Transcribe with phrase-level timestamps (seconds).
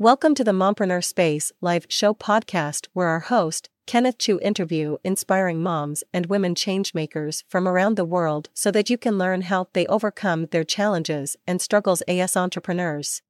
[0.00, 5.60] Welcome to the Mompreneur Space live show podcast where our host, Kenneth Chu interview inspiring
[5.60, 9.88] moms and women changemakers from around the world so that you can learn how they
[9.88, 13.22] overcome their challenges and struggles as entrepreneurs.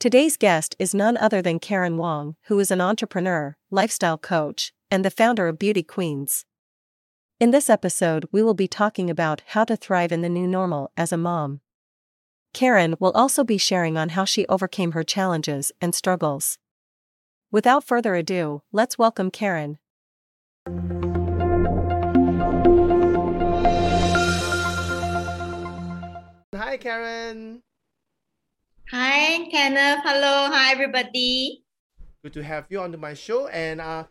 [0.00, 5.04] Today's guest is none other than Karen Wong, who is an entrepreneur, lifestyle coach, and
[5.04, 6.46] the founder of Beauty Queens.
[7.38, 10.92] In this episode, we will be talking about how to thrive in the new normal
[10.96, 11.60] as a mom.
[12.54, 16.56] Karen will also be sharing on how she overcame her challenges and struggles.
[17.50, 19.78] Without further ado, let's welcome Karen.
[26.54, 27.60] Hi, Karen.
[28.90, 30.00] Hi, Kenneth.
[30.04, 30.48] Hello.
[30.52, 31.64] Hi, everybody.
[32.22, 33.48] Good to have you on my show.
[33.48, 34.04] And uh,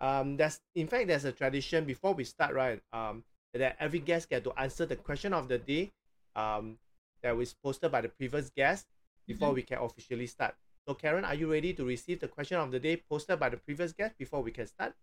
[0.00, 2.80] um, there's in fact there's a tradition before we start, right?
[2.92, 3.24] Um,
[3.54, 5.90] that every guest get to answer the question of the day.
[6.36, 6.78] Um,
[7.22, 8.86] that was posted by the previous guest
[9.26, 9.56] before mm-hmm.
[9.56, 10.54] we can officially start.
[10.88, 13.58] So, Karen, are you ready to receive the question of the day posted by the
[13.58, 14.94] previous guest before we can start?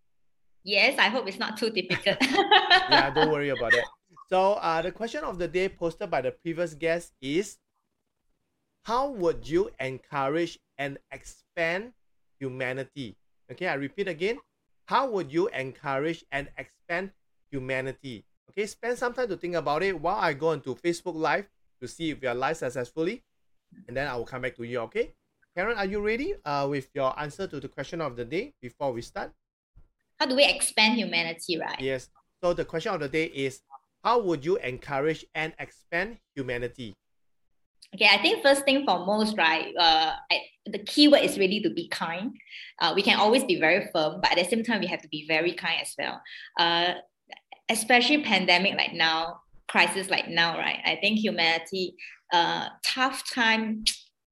[0.64, 2.18] Yes, I hope it's not too difficult.
[2.90, 3.86] yeah, don't worry about it.
[4.28, 7.58] So, uh, the question of the day posted by the previous guest is
[8.82, 11.94] How would you encourage and expand
[12.40, 13.18] humanity?
[13.52, 14.40] Okay, I repeat again.
[14.86, 17.12] How would you encourage and expand
[17.52, 18.26] humanity?
[18.50, 21.46] Okay, spend some time to think about it while I go into Facebook Live
[21.82, 23.24] to see if you are live successfully,
[23.88, 24.80] and then I will come back to you.
[24.82, 25.14] Okay,
[25.56, 28.92] Karen, are you ready uh, with your answer to the question of the day before
[28.92, 29.32] we start?
[30.20, 31.80] How do we expand humanity, right?
[31.80, 32.10] Yes.
[32.44, 33.62] So the question of the day is,
[34.04, 36.94] how would you encourage and expand humanity?
[37.94, 39.74] Okay, I think first thing foremost, right?
[39.80, 42.36] Uh, I, the key word is really to be kind.
[42.80, 45.08] Uh, we can always be very firm, but at the same time, we have to
[45.08, 46.22] be very kind as well.
[46.60, 46.96] Uh,
[47.70, 50.80] especially pandemic like now, crisis like now, right?
[50.86, 51.96] I think humanity,
[52.34, 53.84] uh, tough time,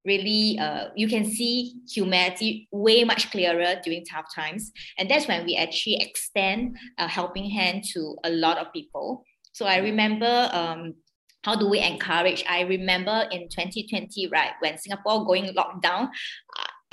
[0.04, 4.70] really, uh, you can see humanity way much clearer during tough times.
[4.98, 9.24] And that's when we actually extend a helping hand to a lot of people.
[9.52, 10.94] So I remember um,
[11.42, 12.42] how do we encourage?
[12.48, 16.08] I remember in 2020, right, when Singapore going lockdown,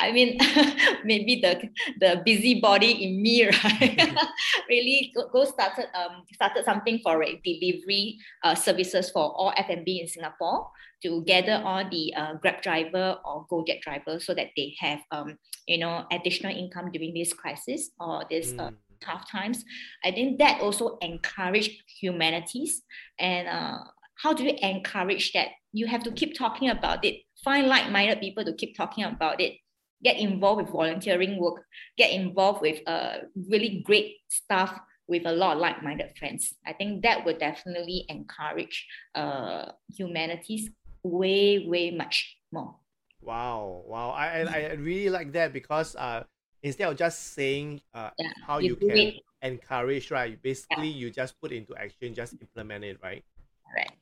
[0.02, 0.38] I mean,
[1.06, 1.70] maybe the
[2.02, 4.02] the busybody in me, right?
[4.70, 10.02] really go, go, started um started something for a delivery uh, services for all F&B
[10.02, 10.70] in Singapore
[11.04, 15.38] to gather all the uh, Grab driver or Gojek driver so that they have um
[15.68, 18.76] you know additional income during this crisis or this uh, mm.
[19.02, 19.64] tough times.
[20.04, 22.82] I think that also encouraged humanities
[23.20, 23.86] and uh,
[24.22, 25.50] how do you encourage that?
[25.74, 27.22] You have to keep talking about it.
[27.44, 29.58] Find like-minded people to keep talking about it
[30.04, 31.64] get involved with volunteering work,
[31.98, 33.18] get involved with uh,
[33.50, 36.56] really great stuff with a lot of like-minded friends.
[36.66, 40.70] I think that would definitely encourage uh, humanities
[41.04, 42.76] way, way much more.
[43.22, 44.10] Wow, wow!
[44.10, 46.24] I I really like that because uh,
[46.64, 49.16] instead of just saying uh, yeah, how you, you can it.
[49.44, 50.42] encourage, right?
[50.42, 51.06] Basically, yeah.
[51.06, 53.24] you just put into action, just implement it, right?
[53.76, 53.94] Right.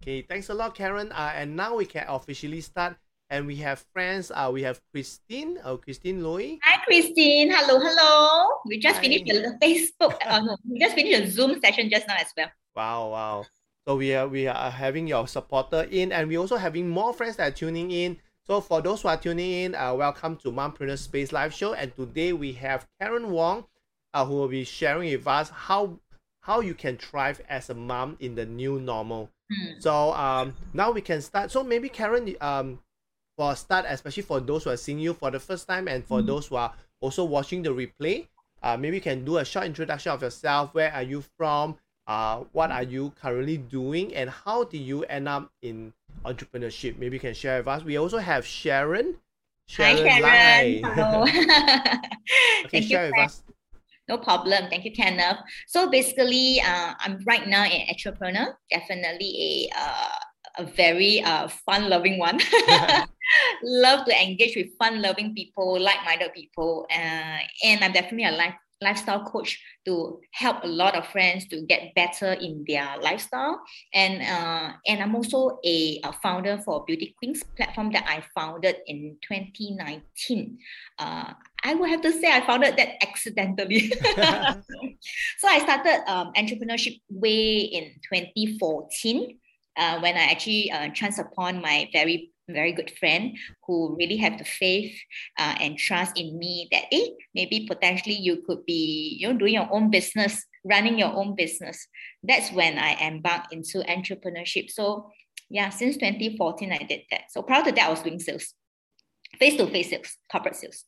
[0.00, 1.10] Okay, thanks a lot, Karen.
[1.10, 2.96] Uh, and now we can officially start
[3.30, 4.30] and we have friends.
[4.34, 5.58] Uh, we have Christine.
[5.64, 6.58] Oh, Christine Loy.
[6.62, 7.50] Hi, Christine.
[7.50, 8.60] Hello, hello.
[8.66, 9.02] We just Hi.
[9.02, 10.16] finished the Facebook.
[10.26, 12.50] uh, no, we just finished the Zoom session just now as well.
[12.74, 13.46] Wow, wow.
[13.86, 17.36] So we are we are having your supporter in, and we also having more friends
[17.36, 18.18] that are tuning in.
[18.46, 21.74] So for those who are tuning in, uh, welcome to Mompreneur Space Live Show.
[21.74, 23.66] And today we have Karen Wong,
[24.14, 25.98] uh, who will be sharing with us how
[26.40, 29.30] how you can thrive as a mom in the new normal.
[29.52, 29.80] Hmm.
[29.80, 31.50] So um, now we can start.
[31.50, 32.78] So maybe Karen, um,
[33.38, 36.04] for a start, especially for those who are seeing you for the first time and
[36.04, 36.26] for mm-hmm.
[36.26, 38.26] those who are also watching the replay.
[38.60, 40.74] Uh, maybe you can do a short introduction of yourself.
[40.74, 41.78] Where are you from?
[42.08, 44.12] Uh, what are you currently doing?
[44.12, 45.92] And how did you end up in
[46.24, 46.98] entrepreneurship?
[46.98, 47.84] Maybe you can share with us.
[47.84, 49.14] We also have Sharon.
[49.66, 50.94] Sharon Hi, Sharon.
[50.96, 51.22] Hello.
[52.64, 53.42] okay, share you, with us.
[54.08, 54.68] No problem.
[54.68, 55.38] Thank you, Kenneth.
[55.68, 60.18] So basically, uh, I'm right now an entrepreneur, definitely a uh,
[60.58, 62.38] a very uh, fun-loving one.
[63.62, 69.24] love to engage with fun-loving people, like-minded people, uh, and I'm definitely a life lifestyle
[69.24, 73.60] coach to help a lot of friends to get better in their lifestyle.
[73.92, 78.76] And uh, and I'm also a, a, founder for Beauty Queens platform that I founded
[78.86, 80.58] in 2019.
[80.98, 81.32] Uh,
[81.64, 83.88] I would have to say I founded that accidentally.
[85.38, 89.38] so I started um, entrepreneurship way in 2014
[89.76, 93.36] uh, when I actually uh, chanced upon my very very good friend
[93.66, 94.96] who really have the faith
[95.38, 99.54] uh, and trust in me that eh, maybe potentially you could be you know doing
[99.54, 101.86] your own business running your own business
[102.22, 105.10] that's when i embarked into entrepreneurship so
[105.50, 108.54] yeah since 2014 i did that so prior to that i was doing sales
[109.38, 110.84] face-to-face sales, corporate sales.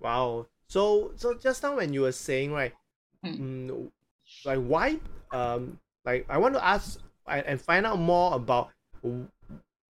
[0.00, 0.46] Wow.
[0.68, 2.74] So so just now when you were saying right,
[3.24, 3.38] Mm.
[3.38, 3.90] mm,
[4.44, 5.00] like why
[5.32, 8.70] um like I want to ask and find out more about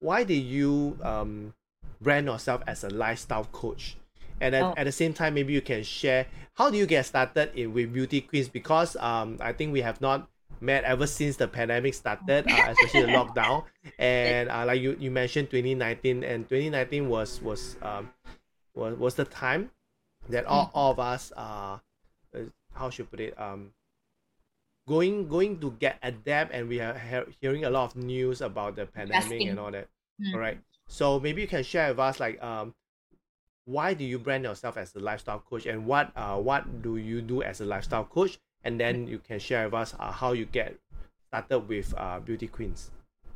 [0.00, 1.54] why did you um
[2.00, 3.96] brand yourself as a lifestyle coach
[4.40, 4.74] and at, Oh.
[4.76, 7.92] at the same time maybe you can share how do you get started in with
[7.92, 10.28] beauty queens because um i think we have not
[10.60, 13.64] met ever since the pandemic started uh, especially the lockdown
[13.98, 18.10] and uh, like you, you mentioned 2019 and 2019 was was um
[18.74, 19.70] was, was the time
[20.28, 20.70] that all, Mm.
[20.74, 21.78] all of us uh
[22.34, 22.38] uh,
[22.74, 23.72] how should I put it um
[24.90, 28.74] going going to get adapt and we are he- hearing a lot of news about
[28.74, 29.86] the pandemic and all that
[30.20, 30.34] Mm.
[30.34, 32.74] all right so maybe you can share with us like um
[33.64, 37.22] why do you brand yourself as a lifestyle coach and what uh what do you
[37.22, 40.44] do as a lifestyle coach and then you can share with us uh, how you
[40.44, 40.76] get
[41.28, 42.90] started with uh beauty queens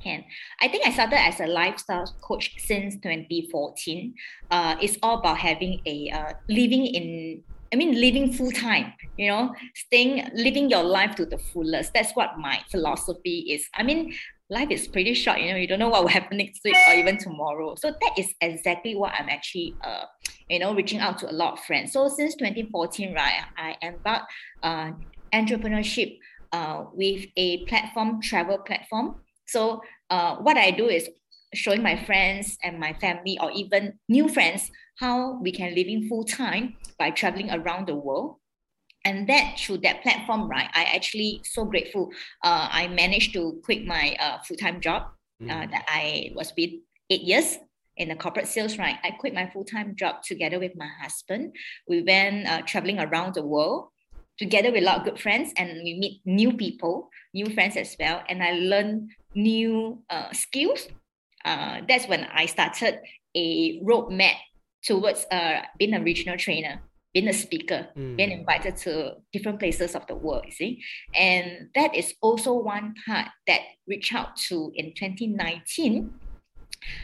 [0.05, 0.25] Can.
[0.61, 4.13] I think I started as a lifestyle coach since 2014.
[4.51, 7.41] Uh, it's all about having a uh, living in,
[7.75, 11.93] I mean, living full time, you know, staying, living your life to the fullest.
[11.93, 13.67] That's what my philosophy is.
[13.75, 14.15] I mean,
[14.49, 16.95] life is pretty short, you know, you don't know what will happen next week or
[16.95, 17.75] even tomorrow.
[17.75, 20.05] So that is exactly what I'm actually, uh,
[20.49, 21.93] you know, reaching out to a lot of friends.
[21.93, 24.33] So since 2014, right, I embarked
[24.63, 24.93] uh,
[25.33, 26.19] entrepreneurship
[26.53, 29.17] uh, with a platform, travel platform.
[29.49, 31.09] So uh, what I do is
[31.55, 36.09] showing my friends and my family or even new friends how we can live in
[36.09, 38.37] full time by traveling around the world.
[39.05, 42.11] And that through that platform, right, I actually so grateful.
[42.43, 45.05] Uh, I managed to quit my uh, full time job
[45.43, 45.51] Mm.
[45.51, 46.71] uh, that I was with
[47.11, 47.59] eight years
[47.97, 48.97] in the corporate sales, right?
[49.03, 51.55] I quit my full time job together with my husband.
[51.89, 53.89] We went uh, traveling around the world
[54.39, 57.97] together with a lot of good friends, and we meet new people, new friends as
[57.99, 58.23] well.
[58.29, 60.89] And I learned new uh, skills.
[61.45, 63.01] Uh, that's when I started
[63.35, 64.37] a roadmap
[64.83, 66.81] towards uh, being a regional trainer,
[67.13, 68.17] being a speaker, Mm.
[68.17, 70.83] being invited to different places of the world, you see.
[71.15, 76.13] And that is also one part that reached out to in 2019.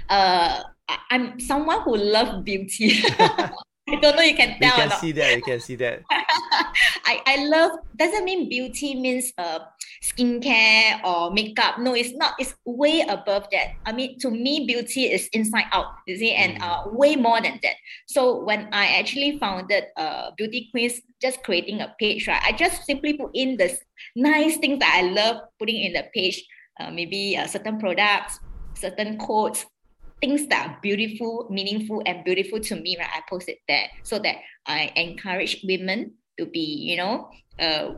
[0.08, 0.62] Uh,
[1.10, 3.02] I'm someone who loves beauty.
[3.90, 7.20] I don't know you can tell You can see that You can see that I,
[7.26, 9.60] I love doesn't mean beauty means uh
[10.02, 11.78] skincare or makeup.
[11.78, 12.34] No, it's not.
[12.38, 13.76] It's way above that.
[13.84, 17.60] I mean, to me, beauty is inside out, you see, and uh, way more than
[17.62, 17.76] that.
[18.06, 22.40] So when I actually founded uh Beauty Queens, just creating a page, right?
[22.42, 23.76] I just simply put in the
[24.16, 26.42] nice things that I love putting in the page.
[26.80, 28.40] Uh, maybe uh, certain products,
[28.72, 29.66] certain quotes,
[30.20, 33.08] things that are beautiful, meaningful, and beautiful to me, right?
[33.14, 34.36] I post it there so that
[34.66, 37.28] I encourage women to be, you know,
[37.58, 37.94] uh,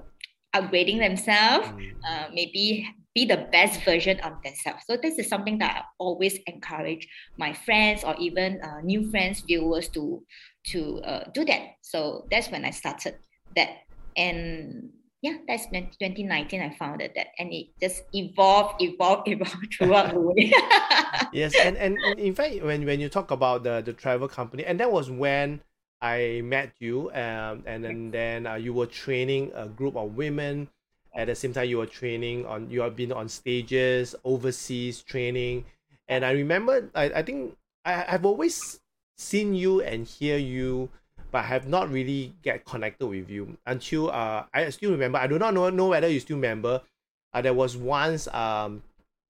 [0.55, 1.93] upgrading themselves, Mm.
[2.09, 4.85] uh, maybe be the best version of themselves.
[4.87, 9.43] So this is something that I always encourage my friends or even uh, new friends,
[9.47, 10.25] viewers to
[10.73, 11.77] to uh, do that.
[11.83, 13.19] So that's when I started
[13.57, 13.85] that,
[14.17, 14.91] and
[15.23, 20.53] yeah, that's 2019 I founded that, and it just evolved, evolved, evolved throughout the way.
[21.33, 24.79] yes and, and in fact when when you talk about the the travel company and
[24.81, 25.61] that was when
[26.01, 30.69] i met you um and then then uh, you were training a group of women.
[31.15, 35.65] At the same time you were training on you have been on stages overseas training.
[36.09, 38.81] And i remember i, I think I, i've always
[39.17, 40.91] seen you and hear you
[41.33, 45.39] but have not really get connected with you until uh i still remember i do
[45.39, 46.81] not know, know whether you still remember
[47.35, 48.83] uh, there was once um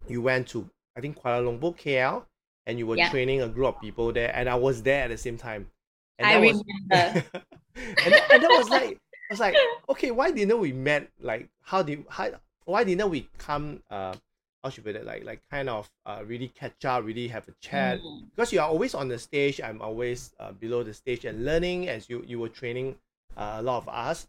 [0.09, 2.27] you went to I think Kuala Lumpur, KL,
[2.67, 3.09] and you were Yeah.
[3.09, 5.71] training a group of people there, and I was there at the same time.
[6.19, 7.25] And I that was, remember.
[7.77, 8.99] and, that, and that was like,
[9.31, 9.57] I was like,
[9.89, 11.09] okay, why didn't we met?
[11.19, 12.33] Like, how did how
[12.67, 13.83] why didn't we come?
[13.91, 14.15] Uh,
[14.63, 15.07] how should we put it?
[15.07, 18.01] Like, like kind of uh, really catch up, really have a chat.
[18.01, 18.31] Mm.
[18.35, 21.89] Because you are always on the stage, I'm always uh, below the stage and learning
[21.89, 22.97] as you you were training
[23.37, 24.29] uh, a lot of us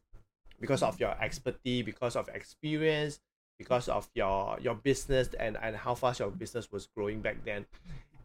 [0.60, 3.20] because of your expertise, because of experience,
[3.58, 7.66] because of your your business and and how fast your business was growing back then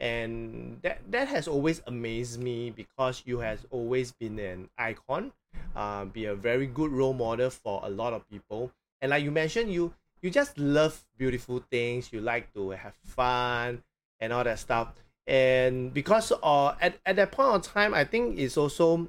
[0.00, 5.32] and that that has always amazed me because you has always been an icon
[5.74, 8.70] uh, be a very good role model for a lot of people
[9.02, 13.82] and like you mentioned you you just love beautiful things you like to have fun
[14.20, 14.94] and all that stuff
[15.26, 19.08] and because uh, at, at that point of time i think it's also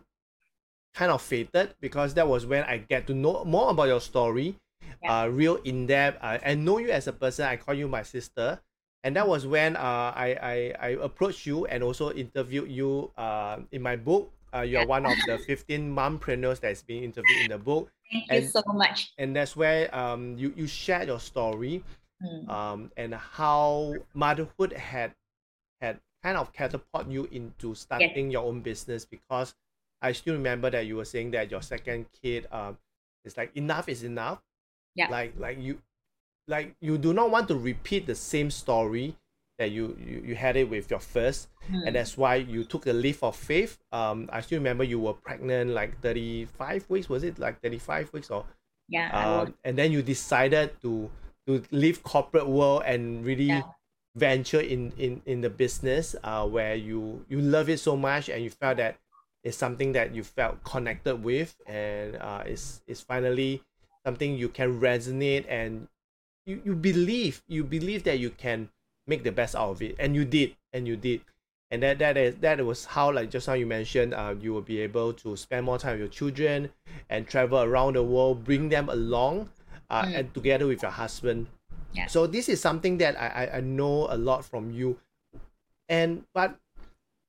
[0.93, 4.55] kind of fated because that was when i get to know more about your story
[5.03, 5.23] Yeah.
[5.23, 8.03] uh, real in depth uh, and know you as a person i call you my
[8.03, 8.59] sister
[9.03, 13.59] and that was when uh, I, I I approached you and also interviewed you uh,
[13.71, 14.33] in my book.
[14.53, 18.37] Uh, you're one of the 15 mompreneurs that's being interviewed in the book, Thank you
[18.37, 19.13] And- so much.
[19.17, 21.83] and that's where um you you shared your story
[22.21, 22.49] Mm.
[22.49, 25.15] um and how motherhood had
[25.79, 29.55] had kind of catapult you into starting your own business because
[30.01, 32.77] I still remember that you were saying that your second kid um
[33.23, 34.41] is like enough is enough.
[34.95, 35.07] Yeah.
[35.09, 35.81] Like like you
[36.47, 39.15] like you do not want to repeat the same story
[39.59, 41.85] that you you, you had it with your first Mm.
[41.85, 45.13] and that's why you took a leap of faith um i still remember you were
[45.13, 48.45] pregnant like 35 weeks was it like 35 weeks or
[48.87, 49.09] yeah.
[49.13, 51.11] Um, and then you decided to
[51.45, 53.63] to leave corporate world and really Yeah.
[54.15, 58.43] venture in in in the business uh where you you love it so much and
[58.43, 58.97] you felt that
[59.43, 63.61] it's something that you felt connected with and uh it's it's finally
[64.05, 65.87] something you can resonate and
[66.45, 68.69] you you believe you believe that you can
[69.09, 71.21] make the best out of it and you did and you did
[71.71, 74.61] and that that is that was how like just now you mentioned uh you will
[74.61, 76.69] be able to spend more time with your children
[77.09, 79.49] and travel around the world bring them along
[79.89, 80.15] uh, Mm.
[80.19, 81.47] and together with your husband
[81.93, 82.05] Yeah.
[82.05, 84.97] so this is something that I, I i know a lot from you
[85.87, 86.55] and but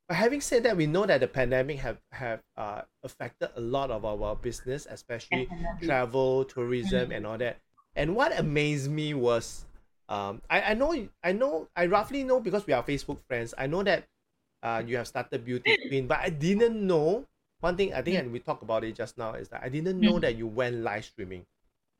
[0.08, 3.90] but having said that we know that the pandemic have have uh affected a lot
[3.90, 5.86] of our business especially Definitely.
[5.86, 7.16] travel tourism Mm.
[7.16, 7.58] and all that
[7.96, 9.64] and what amazed me was
[10.10, 10.92] um I, I know
[11.24, 14.04] I know I roughly know because we are Facebook friends I know that
[14.62, 17.26] uh you have started Beauty Queen but I didn't know
[17.60, 18.20] one thing I think Mm.
[18.20, 20.22] and we talked about it just now is that I didn't know Mm.
[20.22, 21.46] that you went live streaming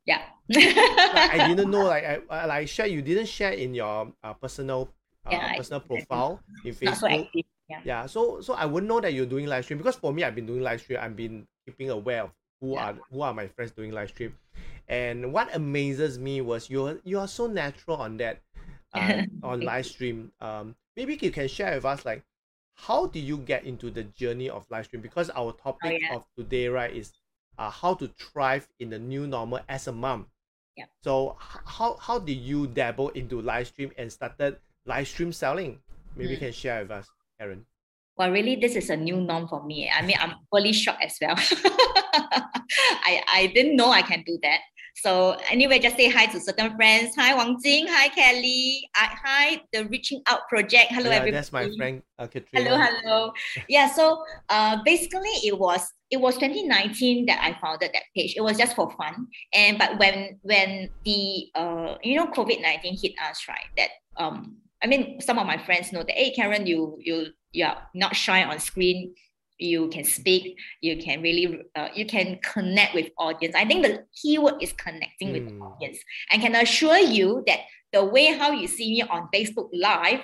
[0.05, 0.21] Yeah.
[0.49, 4.33] like I didn't know like I, I like share you didn't share in your uh,
[4.33, 4.89] personal
[5.25, 7.29] uh, Yeah, personal profile in so Facebook.
[7.69, 7.81] Yeah.
[7.85, 10.35] yeah so so i wouldn't know that you're doing live stream because for me i've
[10.35, 12.83] been doing live stream i've been keeping aware of who Yeah.
[12.89, 14.35] are who are my friends doing live stream
[14.91, 18.41] and what amazes me was you're you are so natural on that
[18.93, 22.23] uh, on live stream um maybe you can share with us like
[22.75, 26.15] how do you get into the journey of live stream because our topic Oh, yeah.
[26.15, 27.13] of today right is
[27.59, 30.27] uh, how to thrive in the new normal as a mom
[30.77, 30.85] Yeah.
[31.03, 35.79] so how how did you dabble into live stream and started live stream selling
[36.15, 36.51] maybe you Mm.
[36.51, 37.65] can share with us Karen.
[38.17, 39.89] Well, really, this is a new norm for me.
[39.89, 41.33] I mean, I'm fully shocked as well.
[42.13, 44.59] I, I didn't know I can do that.
[44.95, 47.15] So anyway, just say hi to certain friends.
[47.15, 47.87] Hi, Wang Jing.
[47.89, 48.89] Hi, Kelly.
[48.95, 50.91] I, hi, the Reaching Out Project.
[50.91, 51.31] Hello, yeah, everybody.
[51.31, 52.69] that's my friend uh, Katrina.
[52.69, 53.33] Hello, hello.
[53.67, 58.35] Yeah, so uh, basically it was it was 2019 that I founded that page.
[58.35, 59.27] It was just for fun.
[59.53, 63.71] And but when when the uh you know COVID-19 hit us, right?
[63.77, 67.65] That um I mean some of my friends know that hey Karen, you you you
[67.65, 69.15] are not shy on screen.
[69.61, 70.57] You can speak.
[70.81, 73.53] You can really uh, you can connect with audience.
[73.55, 75.61] I think the keyword is connecting with the Mm.
[75.61, 75.99] audience.
[76.31, 77.59] I can assure you that
[77.93, 80.21] the way how you see me on Facebook Live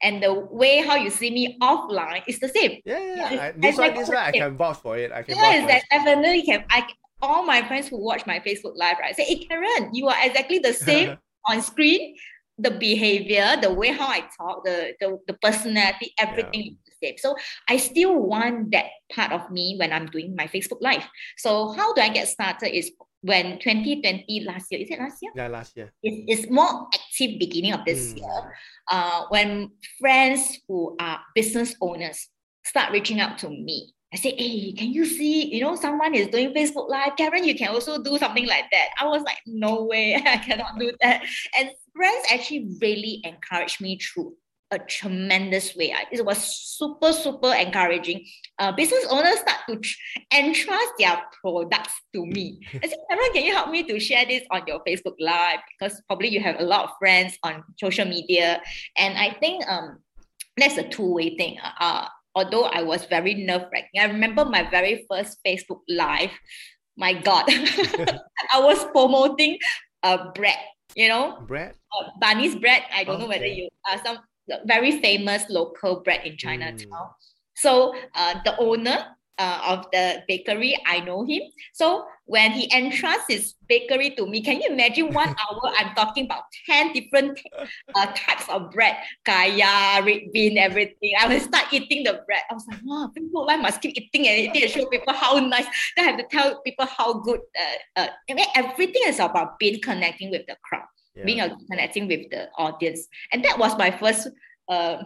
[0.00, 2.78] and the way how you see me offline is the same.
[2.84, 3.42] Yeah, yeah, Yeah.
[3.42, 5.10] I, this one, this one, I can vouch for it.
[5.10, 5.82] I can Yes, vouch for it.
[5.90, 6.64] definitely can.
[6.70, 6.86] I
[7.20, 10.60] all my friends who watch my Facebook live, right, say, "Hey, Karen, you are exactly
[10.60, 11.18] the same
[11.50, 12.14] on screen.
[12.58, 17.18] The behavior, the way how I talk, the the, the personality, everything is the same.
[17.18, 17.36] So
[17.68, 21.04] I still want that part of me when I'm doing my Facebook live.
[21.36, 22.76] So how do I get started?
[22.76, 25.32] Is when 2020 last year, is it last year?
[25.34, 25.92] Yeah, last year.
[26.02, 28.18] It's, it's more active beginning of this Mm.
[28.18, 28.54] year.
[28.90, 32.28] Uh, when friends who are business owners
[32.64, 36.28] start reaching out to me, I say, hey, can you see, you know, someone is
[36.28, 37.16] doing Facebook Live.
[37.18, 38.88] Karen, you can also do something like that.
[38.98, 41.22] I was like, no way, I cannot do that.
[41.58, 44.34] And friends actually really encouraged me through
[44.70, 45.88] a tremendous way.
[45.96, 46.38] I- It was
[46.76, 48.18] super, super encouraging.
[48.60, 49.96] Uh, business owners start to tr-
[50.32, 52.60] entrust their products to me.
[52.82, 55.60] I said, Karen, can you help me to share this on your Facebook Live?
[55.72, 58.60] Because probably you have a lot of friends on social media.
[58.96, 59.98] And I think um,
[60.60, 61.56] that's a two-way thing.
[61.80, 63.98] Uh, although I was very nerve-wracking.
[64.00, 66.30] I remember my very first Facebook Live.
[66.96, 67.44] My God,
[68.52, 69.56] I was promoting
[70.02, 70.60] a bread,
[70.98, 71.74] you know, Bread?
[71.94, 72.82] uh, Barney's bread.
[72.92, 74.18] I don't know whether you are some
[74.66, 76.90] very famous local bread in Chinatown.
[77.54, 79.06] So uh, the owner
[79.38, 81.42] uh, of the bakery, I know him.
[81.72, 86.24] So when he entrusts his bakery to me, can you imagine one hour I'm talking
[86.26, 87.40] about 10 different
[87.94, 91.12] uh, types of bread, kaya, red bean, everything.
[91.20, 92.42] I will start eating the bread.
[92.50, 95.38] I was like, wow, people I must keep eating and eating and show people how
[95.38, 95.66] nice.
[95.96, 97.40] Then I have to tell people how good.
[97.58, 101.24] Uh, uh, I mean, everything is about being connecting with the crowd Yeah.
[101.26, 101.40] being
[101.70, 103.06] connecting with the audience.
[103.32, 104.28] And that was my first
[104.68, 105.02] uh,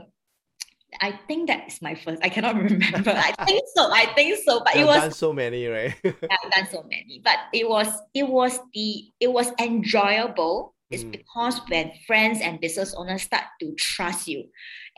[1.00, 2.22] I think that is my first.
[2.22, 3.10] I cannot remember.
[3.10, 3.90] I think so.
[3.90, 4.60] I think so.
[4.64, 5.94] But it You've was done so many, right?
[6.04, 7.20] I've done so many.
[7.24, 10.74] But it was it was the it was enjoyable.
[10.90, 11.12] It's Mm.
[11.12, 14.44] because when friends and business owners start to trust you.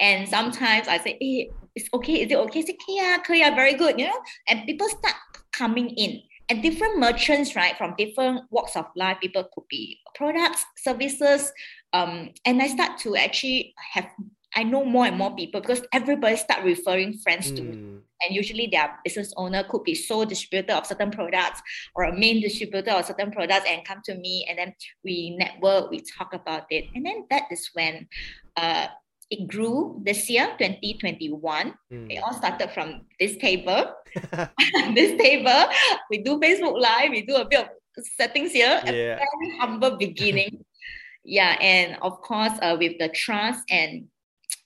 [0.01, 2.63] And sometimes I say, hey, it's okay, is it okay?
[2.63, 4.21] Say, yeah, yeah, very good, you know?
[4.49, 5.15] And people start
[5.53, 6.21] coming in.
[6.49, 11.53] And different merchants, right, from different walks of life, people could be products, services.
[11.93, 14.09] Um, and I start to actually have
[14.54, 17.76] I know more and more people because everybody start referring friends to me.
[17.76, 18.00] Mm.
[18.23, 21.61] And usually their business owner could be sole distributor of certain products
[21.94, 25.90] or a main distributor of certain products and come to me and then we network,
[25.90, 26.87] we talk about it.
[26.94, 28.08] And then that is when
[28.56, 28.87] uh,
[29.30, 31.75] it grew this year, 2021.
[31.92, 32.11] Mm.
[32.11, 33.92] It all started from this table.
[34.94, 35.66] this table,
[36.11, 37.68] we do Facebook Live, we do a bit of
[38.16, 40.64] settings here, a very humble beginning.
[41.25, 44.06] yeah, and of course, uh, with the trust and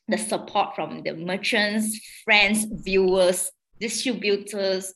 [0.08, 4.94] the support from the merchants, friends, viewers, distributors,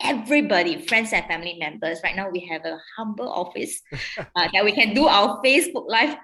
[0.00, 2.00] everybody, friends and family members.
[2.02, 3.80] Right now, we have a humble office
[4.18, 6.16] uh, that we can do our Facebook Live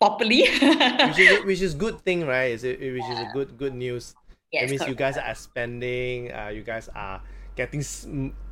[0.00, 0.42] properly.
[0.42, 2.52] which is which is good thing, right?
[2.52, 4.14] Is it which is a good good news.
[4.52, 6.32] yes, it means you guys are spending.
[6.32, 7.22] Uh, you guys are
[7.56, 7.82] getting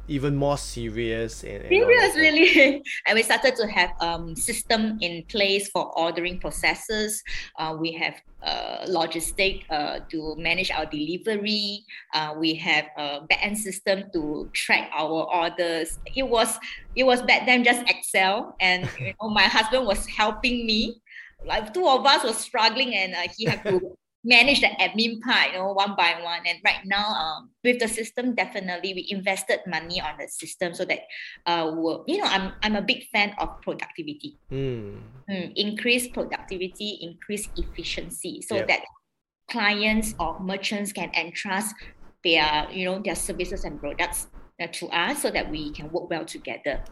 [0.08, 1.42] even more serious.
[1.42, 2.82] And, and Serious, really.
[3.06, 7.22] and we started to have um system in place for ordering processes.
[7.58, 11.84] Uh, we have uh, logistic uh, to manage our delivery.
[12.12, 15.98] Uh, we have a back-end system to track our orders.
[16.14, 16.58] It was
[16.94, 21.00] it was back then just Excel, and you know my husband was helping me.
[21.44, 25.52] Like two of us were struggling, and uh, he had to manage the admin part,
[25.52, 26.40] you know, one by one.
[26.46, 30.84] And right now, um, with the system, definitely we invested money on the system so
[30.86, 31.00] that,
[31.46, 34.38] uh, we'll, you know, I'm I'm a big fan of productivity.
[34.50, 34.98] Mm.
[35.30, 38.66] Mm, increase productivity, increase efficiency, so Yeah.
[38.66, 38.80] that
[39.50, 41.74] clients or merchants can entrust
[42.24, 44.28] their, you know, their services and products
[44.60, 46.84] uh, to us, so that we can work well together.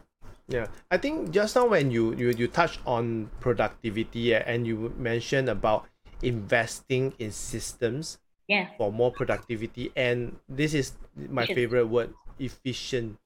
[0.48, 5.48] Yeah, I think just now when you you you touched on productivity and you mentioned
[5.48, 5.86] about
[6.22, 8.68] investing in systems Yeah.
[8.76, 11.56] for more productivity, and this is my Efficient.
[11.56, 13.18] favorite word: efficient.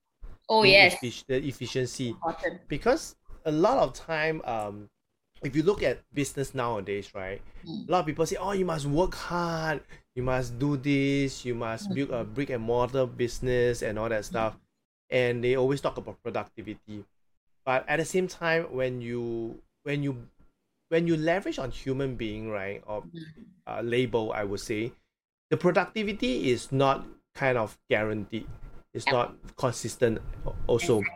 [0.49, 2.09] Oh being yes, effic- the efficiency.
[2.15, 2.61] important.
[2.69, 4.89] because a lot of time um
[5.43, 7.89] if you look at business nowadays right Mm.
[7.89, 9.83] a lot of people say oh you must work hard
[10.15, 14.25] you must do this you must build a brick and mortar business and all that
[14.25, 14.57] stuff
[15.11, 17.05] and they always talk about productivity
[17.67, 20.15] but at the same time when you when you
[20.89, 23.05] when you leverage on human being right or
[23.67, 24.93] uh, label i would say
[25.51, 28.47] the productivity is not kind of guaranteed.
[28.95, 29.13] It's Yep.
[29.13, 31.07] not consistent al- also.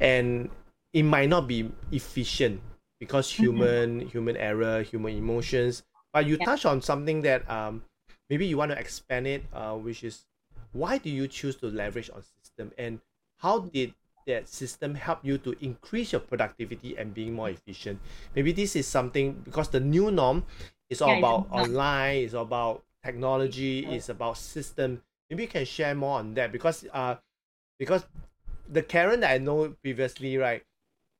[0.00, 0.50] And
[0.92, 2.60] it might not be efficient
[3.00, 5.82] because human human error human emotions.
[6.12, 6.44] But you Yeah.
[6.44, 7.84] touch on something that um
[8.30, 10.26] maybe you want to expand it uh which is
[10.72, 12.72] why do you choose to leverage on system?
[12.78, 13.00] And
[13.38, 13.94] how did
[14.26, 17.98] that system help you to increase your productivity and being more efficient
[18.34, 20.44] maybe this is something because the new norm
[20.90, 25.64] is all Yeah, about online it's all about technology it's about system maybe you can
[25.64, 27.14] share more on that because uh
[27.78, 28.04] because
[28.68, 30.62] the Karen that I know previously, right?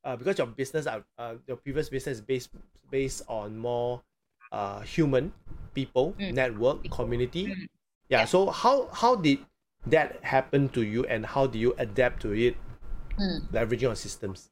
[0.04, 2.50] Uh, because your business are uh, your previous business is based
[2.90, 4.02] based on more
[4.52, 5.32] uh human
[5.74, 6.34] people Mm.
[6.34, 7.46] network community.
[7.48, 7.68] Mm.
[8.08, 8.20] Yeah.
[8.20, 8.24] Yeah.
[8.24, 9.38] So how how did
[9.86, 12.56] that happen to you, and how do you adapt to it,
[13.18, 13.46] Mm.
[13.52, 14.50] leveraging on systems?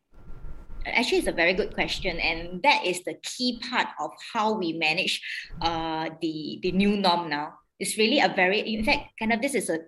[0.86, 4.72] Actually, it's a very good question, and that is the key part of how we
[4.72, 5.22] manage
[5.60, 7.54] uh, the the new norm now.
[7.78, 9.78] It's really a very, in fact, kind of this is a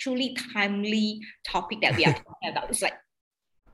[0.00, 2.70] truly timely topic that we are talking about.
[2.70, 2.96] It's like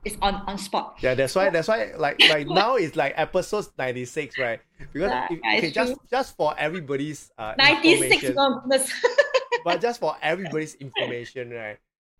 [0.05, 0.95] it's on on spot.
[1.01, 4.59] Yeah, that's why that's why like like now it's like episode ninety six, right?
[4.93, 8.31] Because Yeah, if, okay, just just for everybody's uh Ninety six
[9.65, 11.77] but just for everybody's information, right?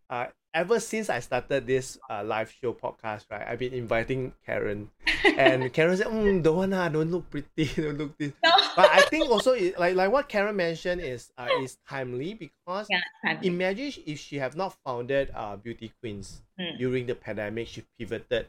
[0.09, 4.89] Uh, ever since I started this uh, live show podcast, right, I've been inviting Karen,
[5.37, 8.51] and Karen said, mm, "Don't want ah, don't look pretty, don't look this." no.
[8.75, 12.87] But I think also it, like like what Karen mentioned is uh, is timely because
[12.89, 13.43] Yeah, time.
[13.43, 16.79] imagine if she have not founded uh Beauty Queens Mm.
[16.79, 18.47] during the pandemic, she pivoted,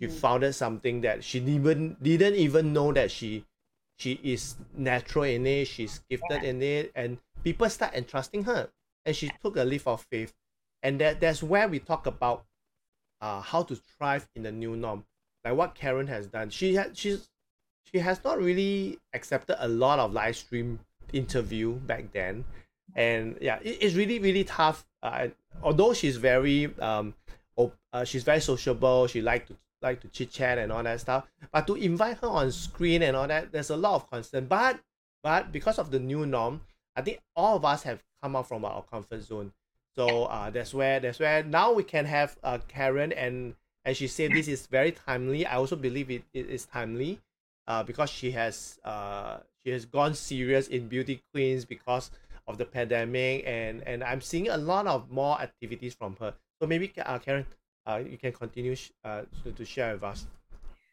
[0.00, 0.12] she Mm.
[0.24, 3.44] founded something that she even didn't even know that she
[3.98, 8.70] she is natural in it, she's gifted in it, and people start entrusting her,
[9.04, 10.34] and she took a leap of faith,
[10.82, 12.44] and that that's where we talk about
[13.20, 15.04] uh how to thrive in the new norm,
[15.44, 16.50] like what Karen has done.
[16.50, 17.28] She had she's
[17.92, 20.80] she has not really accepted a lot of live stream
[21.12, 22.44] interview back then.
[22.94, 24.84] And yeah it, it's really really tough.
[25.02, 25.28] Uh,
[25.62, 27.14] although she's very um
[27.56, 31.00] op- uh, she's very sociable she like to like to chit chat and all that
[31.00, 31.26] stuff.
[31.52, 34.46] But to invite her on screen and all that there's a lot of concern.
[34.46, 34.80] But
[35.22, 36.60] but because of the new norm
[36.96, 39.52] i think all of us have come out from our comfort zone
[39.96, 44.06] so uh that's where that's where now we can have uh karen and and she
[44.06, 45.44] said this is very timely.
[45.44, 47.20] I also believe it, it is timely
[47.66, 52.10] uh because she has uh she has gone serious in beauty queens because
[52.46, 56.34] of the pandemic and and i'm seeing a lot of more activities from her.
[56.60, 57.46] So maybe uh, karen
[57.86, 60.26] uh, you can continue uh, to, to share with us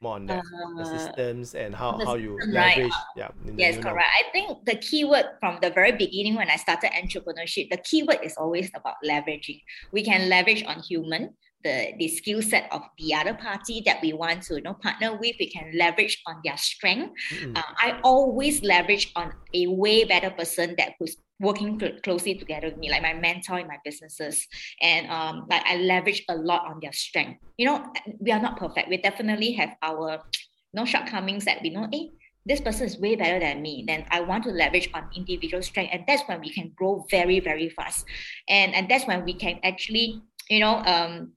[0.01, 0.43] more on that
[0.77, 2.77] the Uh, systems and how, how you system, right.
[2.77, 3.83] leverage yeah Yes, norm.
[3.83, 4.07] correct.
[4.19, 8.35] I think the keyword from the very beginning when I started entrepreneurship, the keyword is
[8.37, 9.59] always about leveraging.
[9.91, 14.13] We can leverage on human, the, the skill set of the other party that we
[14.13, 15.35] want to you know, partner with.
[15.39, 17.13] We can leverage on their strength.
[17.31, 17.57] Mm-mm.
[17.57, 22.67] Uh, I always leverage on a way better person that who's working cl- closely together
[22.67, 24.45] with me, like my mentor in my businesses.
[24.81, 27.39] And um, like I leverage a lot on their strength.
[27.57, 28.89] You know, we are not perfect.
[28.89, 32.07] We definitely have our you know, shortcomings that we know, eh,
[32.45, 33.83] this person is way better than me.
[33.87, 35.91] Then I want to leverage on individual strength.
[35.93, 38.05] And that's when we can grow very, very fast.
[38.47, 41.33] And, and that's when we can actually, you know, um,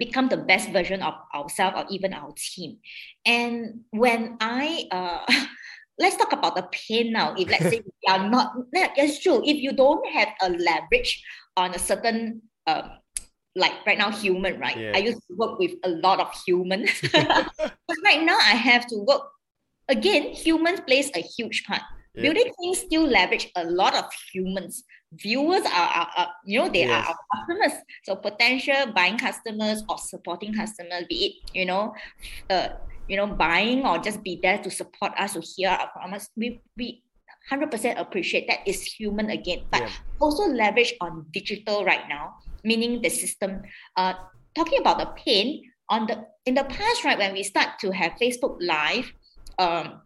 [0.00, 2.78] become the best version of ourselves or even our team.
[3.24, 5.22] And when I uh,
[6.00, 7.34] let's talk about the pain now.
[7.36, 9.42] If let's say we are not, it's true.
[9.44, 11.22] If you don't have a leverage
[11.56, 12.96] on a certain, uh,
[13.54, 14.76] like right now, human, right?
[14.76, 14.92] Yeah.
[14.94, 18.96] I used to work with a lot of humans, but right now I have to
[19.06, 19.22] work.
[19.88, 21.82] Again, humans plays a huge part.
[22.14, 22.32] Yeah.
[22.32, 24.82] Beauty queens still leverage a lot of humans.
[25.12, 26.90] Viewers are, are, are you know, they Yes.
[26.90, 27.82] are our customers.
[28.04, 31.94] So potential buying customers or supporting customers, be it, you know,
[32.48, 32.68] uh,
[33.08, 36.28] you know, buying or just be there to support us to hear our from us.
[36.36, 37.02] We we
[37.50, 39.90] hundred percent appreciate that is human again, but Yeah.
[40.20, 43.62] also leverage on digital right now, meaning the system.
[43.96, 44.14] Uh,
[44.54, 48.12] talking about the pain on the in the past, right, when we start to have
[48.22, 49.10] Facebook Live,
[49.58, 50.02] um,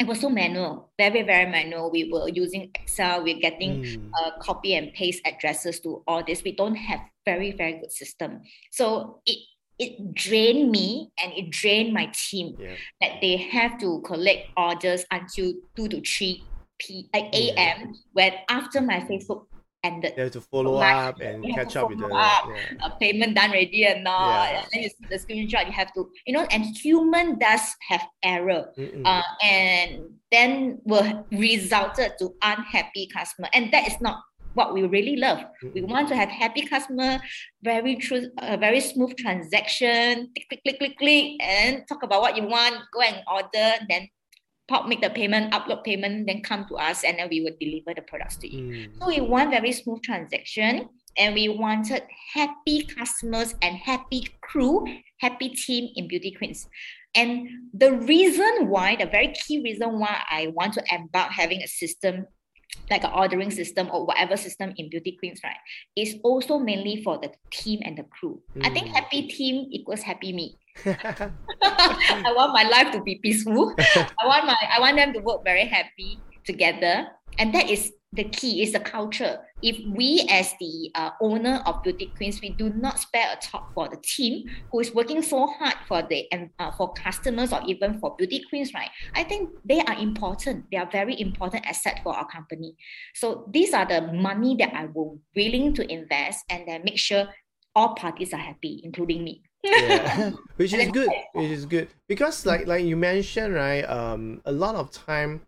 [0.00, 1.90] it was so manual, very very manual.
[1.90, 3.22] We were using Excel.
[3.22, 4.10] We're getting Mm.
[4.18, 6.42] uh, copy and paste addresses to all this.
[6.42, 8.42] We don't have very, very good system.
[8.72, 9.38] So it
[9.78, 12.76] it drained me and it drained my team Yeah.
[13.00, 16.44] that they have to collect orders until 2 to 3
[16.78, 17.94] p uh, a.m.
[18.12, 19.46] when after my Facebook
[19.84, 20.14] ended.
[20.16, 22.48] They have to follow up and catch up with the up.
[22.48, 22.88] yeah.
[22.98, 24.58] Payment done ready and not, Yeah.
[24.58, 28.02] and then you see the screenshot, you have to, you know, and human does have
[28.24, 29.04] error Mm-mm.
[29.04, 30.00] uh, and
[30.32, 34.18] then will resulted to unhappy customer and that is not
[34.54, 35.88] what we really love we Mm-mm.
[35.88, 37.20] want to have happy customer
[37.62, 42.36] very true uh, very smooth transaction click click click click click and talk about what
[42.36, 44.08] you want go and order then
[44.68, 47.92] pop make the payment upload payment then come to us and then we will deliver
[47.94, 48.98] the products to you Mm.
[48.98, 52.02] so we want very smooth transaction and we wanted
[52.34, 54.84] happy customers and happy crew,
[55.20, 56.66] happy team in Beauty Queens.
[57.14, 61.68] And the reason why, the very key reason why I want to embark having a
[61.68, 62.26] system
[62.90, 65.54] like an ordering system or whatever system in Beauty Queens, right,
[65.94, 68.42] is also mainly for the team and the crew.
[68.64, 68.94] I think Mm.
[68.94, 70.56] happy team equals happy me.
[70.86, 73.74] I want my life to be peaceful.
[73.78, 77.06] I want my I want them to work very happy together,
[77.38, 78.62] and that is the key.
[78.62, 79.38] Is the culture.
[79.62, 83.70] If we as the uh, owner of Beauty Queens, we do not spare a thought
[83.72, 87.62] for the team who is working so hard for the and uh, for customers or
[87.66, 88.90] even for Beauty Queens, right?
[89.14, 90.66] I think they are important.
[90.70, 92.76] They are very important asset for our company.
[93.14, 97.28] So these are the money that I will willing to invest and then make sure
[97.74, 99.42] all parties are happy, including me.
[99.64, 100.30] Yeah.
[100.56, 101.10] Which is good.
[101.32, 101.88] Which is good.
[102.06, 105.40] Because like like you mentioned right um a lot of time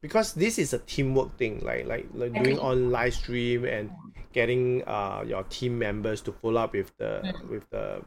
[0.00, 3.90] because this is a teamwork thing like like, like doing on live stream and
[4.32, 7.48] getting uh your team members to follow up with the Mm.
[7.50, 8.02] with the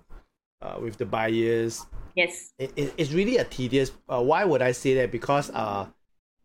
[0.62, 1.86] uh, with the buyers.
[2.16, 2.52] Yes.
[2.58, 5.12] it, it, it's really a tedious uh, why would i say that?
[5.12, 5.88] Because uh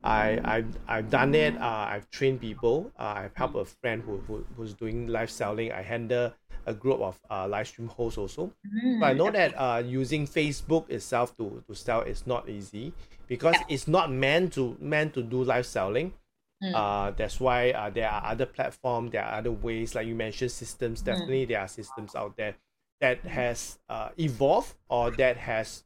[0.04, 1.56] I, I've, I've done it.
[1.56, 2.92] Uh, I've trained people.
[2.98, 5.72] Uh, I've helped a friend who, who who's doing live selling.
[5.72, 6.32] I handle
[6.66, 8.52] a group of uh, live stream hosts also.
[9.00, 12.92] But I know that uh, using Facebook itself to, to sell is not easy
[13.26, 13.74] because Yeah.
[13.74, 16.12] it's not meant to meant to do live selling.
[16.62, 16.74] Mm.
[16.74, 20.50] Uh, that's why uh, there are other platforms, there are other ways, like you mentioned,
[20.52, 21.02] systems.
[21.02, 21.04] Mm.
[21.06, 22.54] Definitely, there are systems out there
[23.00, 25.84] that has uh, evolved or that has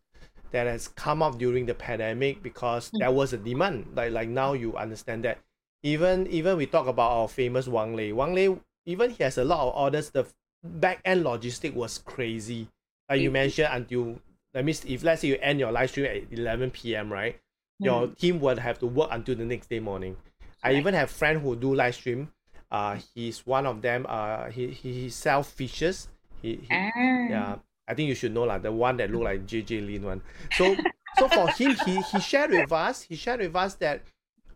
[0.53, 2.99] that has come up during the pandemic because Mm.
[3.01, 3.87] there was a demand.
[3.95, 5.39] Like like now you understand that
[5.83, 8.13] even even we talk about our famous Wang Lei.
[8.13, 8.57] Wang Lei
[8.87, 10.11] even he has a lot of orders.
[10.11, 10.27] The
[10.65, 12.69] back end logistic was crazy.
[13.09, 14.19] Like you mentioned until
[14.55, 17.39] that means if let's say you end your live stream at eleven PM, right?
[17.79, 18.19] Your Mm.
[18.19, 20.17] team would have to work until the next day morning.
[20.65, 22.33] I even have friend who do live stream.
[22.71, 24.05] Uh, he's one of them.
[24.09, 26.09] Uh, he he, he sell fishes.
[26.43, 26.91] He, he Ah.
[27.31, 27.57] yeah,
[27.89, 30.23] I think you should know like the one that look like JJ Lin one.
[30.57, 30.77] So
[31.19, 33.03] so for him, he he shared with us.
[33.03, 34.03] He shared with us that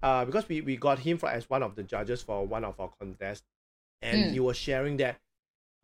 [0.02, 2.78] uh because we, we got him for as one of the judges for one of
[2.78, 3.44] our contests,
[4.02, 4.32] and Mm.
[4.32, 5.16] he was sharing that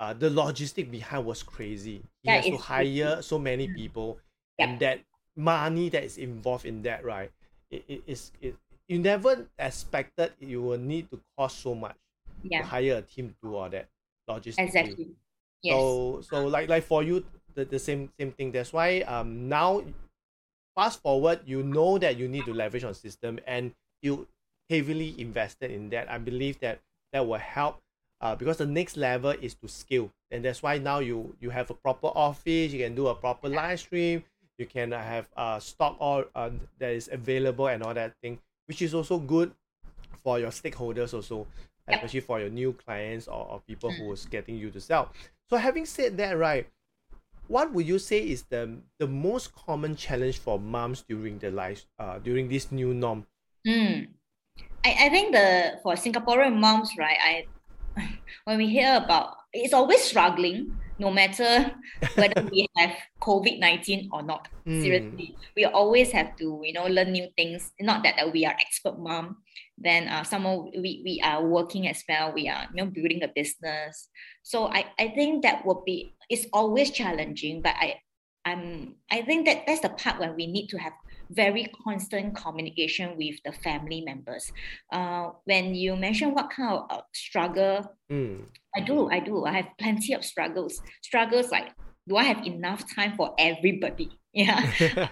[0.00, 2.02] uh the logistic behind was crazy.
[2.22, 3.74] He Yeah, has to it's- hire so many Mm.
[3.76, 4.18] people,
[4.58, 4.68] Yep.
[4.68, 5.00] and that
[5.37, 7.30] money that is involved in that, right?
[7.70, 8.56] It, it is it
[8.88, 11.96] you never expected you will need to cost so much
[12.42, 12.62] to Yeah.
[12.62, 13.88] hire a team to do all that
[14.28, 14.64] logistically.
[14.66, 15.06] Exactly.
[15.62, 15.74] Yes.
[15.74, 17.24] So so like like for you,
[17.58, 18.52] the, the same same thing.
[18.52, 19.82] That's why um now
[20.76, 24.28] fast forward, you know that you need to leverage on system and you
[24.70, 26.08] heavily invested in that.
[26.10, 26.80] I believe that
[27.12, 27.80] that will help
[28.20, 31.70] uh, because the next level is to scale and that's why now you you have
[31.70, 34.22] a proper office you can do a proper live stream
[34.58, 38.82] you can have uh, stock all uh, that is available and all that thing which
[38.82, 39.52] is also good
[40.22, 41.46] for your stakeholders also
[41.86, 43.96] especially for your new clients or, or people Mm.
[43.98, 45.10] who is getting you to sell
[45.48, 46.68] so having said that right
[47.48, 51.87] what would you say is the the most common challenge for moms during the life
[51.98, 53.26] uh during this new norm
[53.66, 54.08] Mm.
[54.84, 57.18] I, I think the for Singaporean moms, right?
[57.20, 57.32] I
[58.44, 61.74] when we hear about it's always struggling, no matter
[62.14, 64.48] whether we have COVID nineteen or not.
[64.66, 64.80] Mm.
[64.82, 67.72] Seriously, we always have to you know learn new things.
[67.80, 69.38] Not that, that we are expert mom.
[69.80, 72.32] Then uh, someone we, we are working as well.
[72.32, 74.08] We are you know building a business.
[74.42, 77.62] So I, I think that will be it's always challenging.
[77.62, 78.00] But I
[78.44, 80.92] I'm I think that that's the part where we need to have
[81.30, 84.50] very constant communication with the family members.
[84.90, 88.46] Uh, when you mention what kind of uh, struggle, Mm.
[88.74, 89.44] I do, I do.
[89.44, 90.80] I have plenty of struggles.
[91.02, 91.72] Struggles like,
[92.08, 94.10] do I have enough time for everybody?
[94.34, 94.60] Yeah.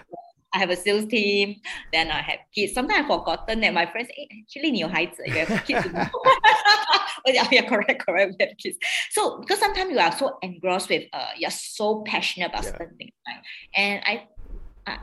[0.54, 1.56] I have a sales team,
[1.92, 2.74] then I have kids.
[2.74, 5.80] Sometimes I've forgotten that my friends, hey, actually, 你有孩子, you have kids.
[7.24, 8.34] oh, yeah, yeah, correct, correct.
[8.38, 8.76] We have kids.
[9.10, 12.72] So, because sometimes you are so engrossed with, uh, you're so passionate about Yeah.
[12.72, 13.42] certain things, right?
[13.74, 14.28] And I,
[14.86, 14.98] I,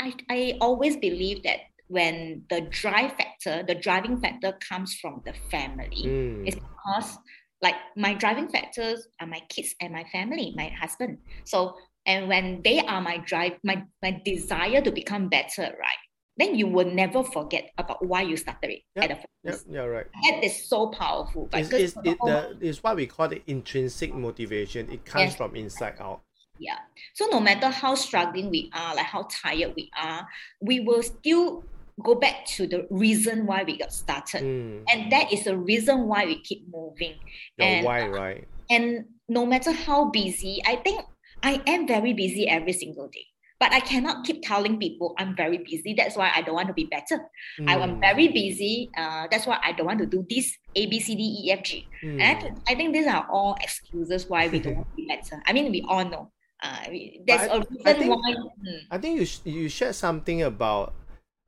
[0.00, 5.32] I, I always believe that when the drive factor, the driving factor comes from the
[5.50, 6.42] family, Mm.
[6.46, 7.18] it's because
[7.62, 11.18] like my driving factors are my kids and my family, my husband.
[11.44, 11.74] So
[12.05, 16.01] and when they are my drive, my my desire to become better, right?
[16.37, 19.65] Then you will never forget about why you started it at the Yeah, first.
[19.69, 20.07] yeah, right.
[20.29, 21.47] That is so powerful.
[21.53, 24.89] It's, it's, it, the, it's what we call the intrinsic motivation.
[24.91, 25.35] It comes Yes.
[25.35, 26.21] from inside out.
[26.57, 26.77] Yeah.
[27.13, 30.27] So no matter how struggling we are, like how tired we are,
[30.59, 31.63] we will still
[32.01, 34.41] go back to the reason why we got started.
[34.41, 34.83] Mm.
[34.91, 37.13] And that is the reason why we keep moving.
[37.59, 38.47] Your and- why, right?
[38.71, 41.05] And no matter how busy, I think
[41.43, 43.25] I am very busy every single day.
[43.59, 45.93] But I cannot keep telling people I'm very busy.
[45.95, 47.29] That's why I don't want to be better.
[47.67, 47.99] I am Mm.
[48.01, 48.89] very busy.
[48.97, 51.63] Uh, that's why I don't want to do this A, B, C, D, E, F,
[51.63, 51.87] G.
[52.03, 52.19] Mm.
[52.19, 55.07] And I, th- I think these are all excuses why we don't want to be
[55.07, 55.39] better.
[55.47, 56.31] I mean, we all know.
[56.61, 56.83] Uh,
[57.27, 58.31] there's I- a I reason think- why.
[58.35, 60.91] Mm, I think you sh- you shared something about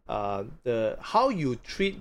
[0.07, 1.97] uh the how you treat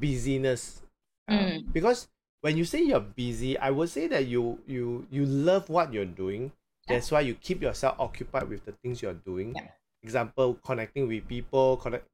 [0.00, 0.82] busyness
[1.28, 1.72] uh, Mm.
[1.72, 2.08] because
[2.40, 6.08] when you say you're busy I would say that you you you love what you're
[6.08, 6.50] doing.
[6.86, 9.54] That's why you keep yourself occupied with the things you're doing.
[9.54, 9.68] Yeah.
[10.02, 12.08] example connecting with people connect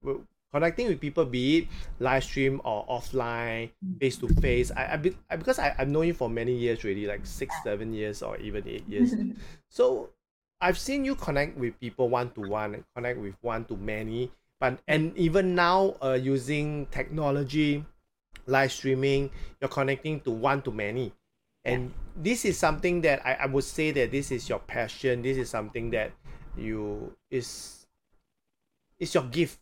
[0.52, 1.68] connecting with people be it
[2.00, 6.06] live stream or offline face to face I, I, be, I because I, I've known
[6.06, 9.14] you for many years already like six seven years or even eight years.
[9.70, 10.10] So
[10.60, 14.78] I've seen you connect with people one to one, connect with one to many, but
[14.88, 17.84] and even now, uh, using technology,
[18.46, 21.12] live streaming, you're connecting to one to many,
[21.64, 25.22] and this is something that I, I would say that this is your passion.
[25.22, 26.12] This is something that
[26.56, 27.86] you is
[28.98, 29.60] is your gift.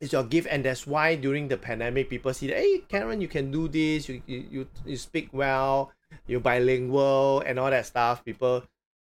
[0.00, 3.28] It's your gift, and that's why during the pandemic, people see that hey, Karen, you
[3.28, 4.08] can do this.
[4.08, 5.92] You you you, you speak well.
[6.26, 8.24] You're bilingual and all that stuff.
[8.24, 8.62] People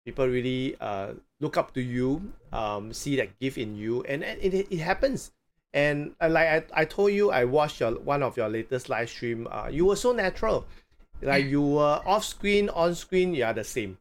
[0.05, 4.41] people really uh look up to you um see that gift in you and, and
[4.43, 5.33] it, it happens
[5.73, 9.09] and uh, like I, I told you i watched your one of your latest live
[9.09, 10.67] stream uh you were so natural
[11.22, 13.98] like you were off screen on screen you are the same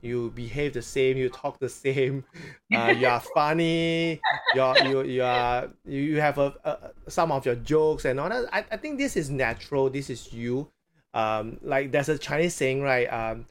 [0.00, 2.24] you behave the same you talk the same
[2.74, 4.20] uh, you are funny
[4.54, 8.28] you're, you you are you you have a, a some of your jokes and all
[8.28, 10.68] that I, I think this is natural this is you
[11.14, 13.46] um like there's a chinese saying right um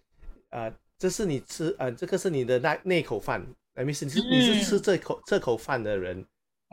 [0.52, 6.24] uh 这是你吃呃，这个是你的那那口饭，I mean 是你是你是吃这口这口饭的人，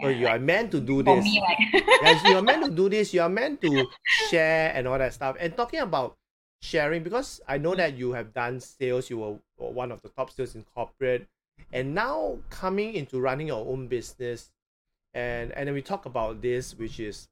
[0.02, 1.24] so Yeah, you are meant to do for this.
[1.24, 1.82] me, right?
[2.02, 3.12] yes, you are meant to do this.
[3.12, 3.88] You are meant to
[4.30, 5.36] share and all that stuff.
[5.40, 6.16] And talking about
[6.63, 10.31] sharing, because I know that you have done sales, you were one of the top
[10.31, 11.27] sales in corporate,
[11.71, 14.51] and now coming into running your own business,
[15.13, 17.29] and and then we talk about this, which is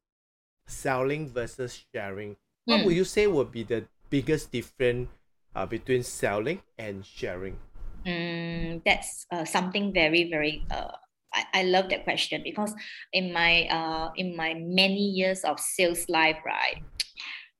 [0.67, 2.37] selling versus sharing.
[2.67, 2.85] What Mm.
[2.85, 5.09] would you say would be the biggest difference
[5.55, 7.59] uh, between selling and sharing?
[8.05, 10.89] Mm, that's uh, something very very uh,
[11.33, 12.73] I, I love that question because
[13.13, 16.77] in my uh in my many years of sales life right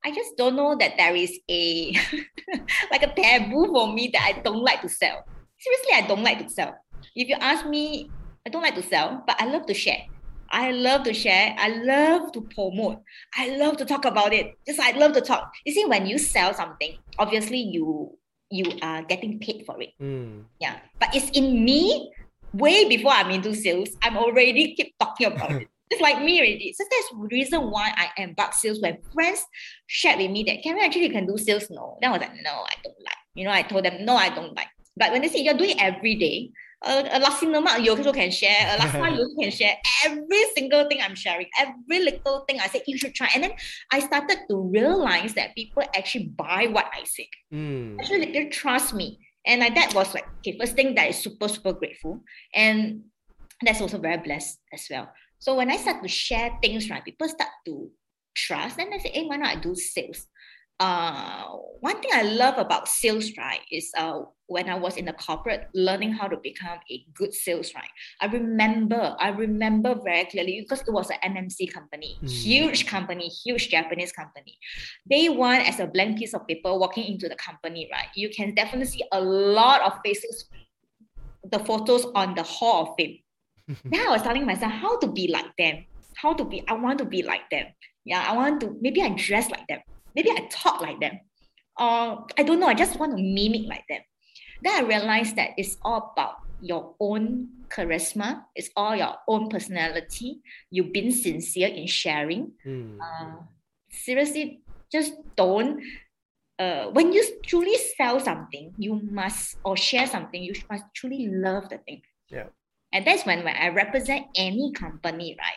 [0.04, 1.92] I just don't know that there is a
[2.90, 5.24] like a taboo for me that I don't like to sell
[5.58, 6.74] seriously I don't like to sell
[7.14, 8.10] if you ask me
[8.46, 10.04] I don't like to sell but I love to share
[10.50, 13.02] I love to share I love to promote
[13.36, 16.18] I love to talk about it just I love to talk you see when you
[16.18, 18.18] sell something obviously you
[18.52, 19.96] you are getting paid for it.
[20.00, 20.44] Mm.
[20.60, 20.78] Yeah.
[21.00, 22.12] But it's in me
[22.52, 23.88] way before I'm into sales.
[24.02, 25.68] I'm already keep talking about it.
[25.92, 26.72] It's like me already.
[26.72, 28.80] So that's the reason why I embark sales.
[28.80, 29.44] When friends
[29.86, 31.68] shared with me that, can we actually can do sales?
[31.68, 31.98] No.
[32.00, 33.22] Then I was like, no, I don't like.
[33.34, 34.68] You know, I told them, no, I don't like.
[34.96, 36.50] But when they say you're doing every day,
[36.84, 39.76] uh, a last cinema you also can share, a last one you also can share.
[40.04, 43.28] Every single thing I'm sharing, every little thing I say, you should try.
[43.34, 43.52] And then
[43.92, 47.28] I started to realize that people actually buy what I say.
[47.52, 48.00] Mm.
[48.00, 49.18] Actually, they trust me.
[49.46, 52.22] And like, that was like, okay, first thing that is super, super grateful.
[52.54, 53.02] And
[53.64, 55.12] that's also very blessed as well.
[55.42, 57.90] So when I start to share things, right, people start to
[58.32, 58.78] trust.
[58.78, 60.28] And I say, hey, why not I do sales?
[60.78, 61.46] Uh,
[61.80, 65.66] one thing I love about sales, right, is uh, when I was in the corporate,
[65.74, 67.90] learning how to become a good sales, right.
[68.20, 72.30] I remember, I remember very clearly because it was an MNC company, Mm.
[72.30, 74.56] huge company, huge Japanese company.
[75.10, 78.54] Day one, as a blank piece of paper walking into the company, right, you can
[78.54, 80.48] definitely see a lot of faces,
[81.50, 83.18] the photos on the Hall of Fame.
[83.66, 85.84] Then I was telling myself how to be like them,
[86.16, 87.66] how to be, I want to be like them.
[88.04, 89.80] Yeah, I want to, maybe I dress like them,
[90.14, 91.20] maybe I talk like them.
[91.78, 94.00] Or I don't know, I just want to mimic like them.
[94.62, 100.40] Then I realized that it's all about your own charisma, it's all your own personality.
[100.70, 102.52] You've been sincere in sharing.
[102.64, 102.98] Mm.
[103.00, 103.42] Uh,
[103.90, 105.82] seriously, just don't.
[106.58, 111.68] Uh, when you truly sell something, you must or share something, you must truly love
[111.68, 112.02] the thing.
[112.28, 112.46] Yeah.
[112.92, 115.56] And that's when, when I represent any company, right?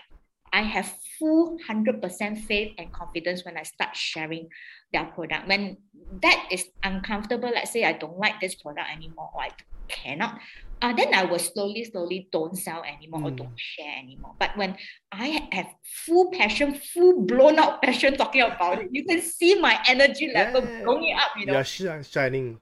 [0.53, 4.47] I have full 100% faith and confidence when I start sharing
[4.93, 5.49] their product.
[5.49, 5.77] When
[6.21, 9.49] that is uncomfortable, let's say I don't like this product anymore, or I
[9.89, 10.39] cannot,
[10.81, 13.37] uh, then I will slowly, slowly don't sell anymore or Mm.
[13.37, 14.35] don't share anymore.
[14.39, 14.77] But when
[15.11, 15.67] I have
[16.05, 20.61] full passion, full blown out passion talking about it, you can see my energy level
[20.63, 20.83] Yeah.
[20.83, 21.53] blowing up, you know.
[21.53, 22.61] You're shining.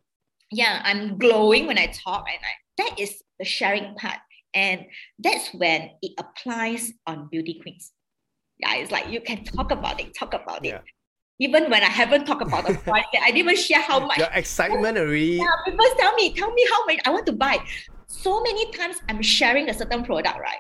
[0.50, 4.20] Yeah, I'm glowing when I talk, and I, that is the sharing part.
[4.54, 4.86] And
[5.20, 7.92] that's when it applies on beauty queens.
[8.60, 10.82] Yeah, it's like you can talk about it, talk about it.
[11.40, 14.18] Even when I haven't talked about the price yet, I didn't even share how much.
[14.18, 15.42] Your excitement already.
[15.42, 17.58] Yeah, people tell me, tell me how much I want to buy.
[18.08, 20.60] So many times I'm sharing a certain product, right?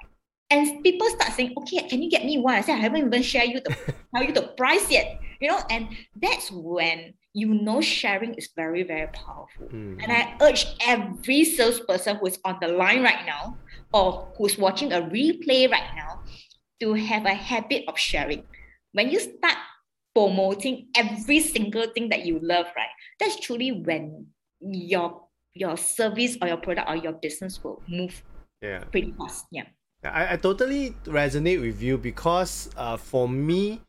[0.50, 2.56] And people start saying, okay, can you get me one?
[2.56, 3.76] I said, I haven't even shared you the
[4.16, 5.20] tell you the price yet.
[5.40, 5.90] You know, and
[6.22, 9.68] that's when you know sharing is very, very powerful.
[9.68, 10.02] Mm.
[10.02, 13.58] And I urge every salesperson who's on the line right now
[13.94, 16.22] or who's watching a replay right now
[16.82, 18.44] to have a habit of sharing.
[18.94, 19.58] When you start
[20.16, 22.90] promoting every single thing that you love, right?
[23.20, 24.28] That's truly when
[24.62, 25.22] your
[25.56, 28.24] your service or your product or your business will move
[28.62, 28.84] Yeah.
[28.86, 29.46] pretty fast.
[29.52, 29.66] Yeah.
[30.04, 33.82] I, I totally resonate with you because uh, for me,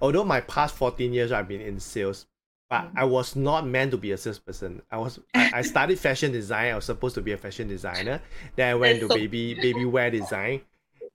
[0.00, 2.26] although my past 14 years I've been in sales,
[2.70, 2.92] but Mm.
[2.96, 4.80] I was not meant to be a salesperson.
[4.90, 6.72] I was I, I studied fashion design.
[6.72, 8.22] I was supposed to be a fashion designer.
[8.56, 10.62] Then I went to so baby baby wear design,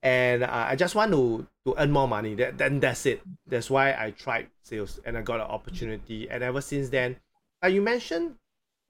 [0.03, 2.35] and uh, I just want to to earn more money.
[2.35, 3.21] That then that's it.
[3.47, 6.29] That's why I tried sales and I got an opportunity.
[6.29, 7.15] And ever since then,
[7.63, 8.35] uh, you mentioned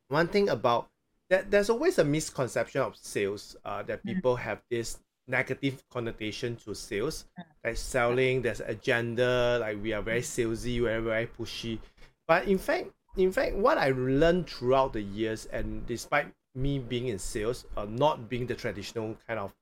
[0.09, 0.87] one thing about
[1.29, 1.51] that.
[1.51, 3.55] There's always a misconception of sales.
[3.63, 4.15] Uh, that Mm.
[4.15, 4.97] people have this
[5.27, 7.25] negative connotation to sales,
[7.63, 8.41] like selling.
[8.41, 9.57] There's agenda.
[9.61, 10.81] Like we are very salesy.
[10.81, 11.79] We're very pushy.
[12.27, 17.07] But in fact, in fact, what I learned throughout the years, and despite me being
[17.07, 19.53] in sales, uh, not being the traditional kind of,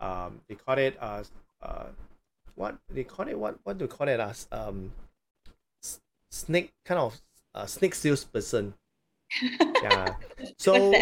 [0.00, 1.22] um, they call it uh,
[1.62, 1.86] uh,
[2.54, 4.92] what they call it what what do they call it as um,
[5.82, 7.20] s- snake kind of
[7.54, 8.74] uh, snake salesperson.
[9.82, 10.14] yeah.
[10.56, 10.92] So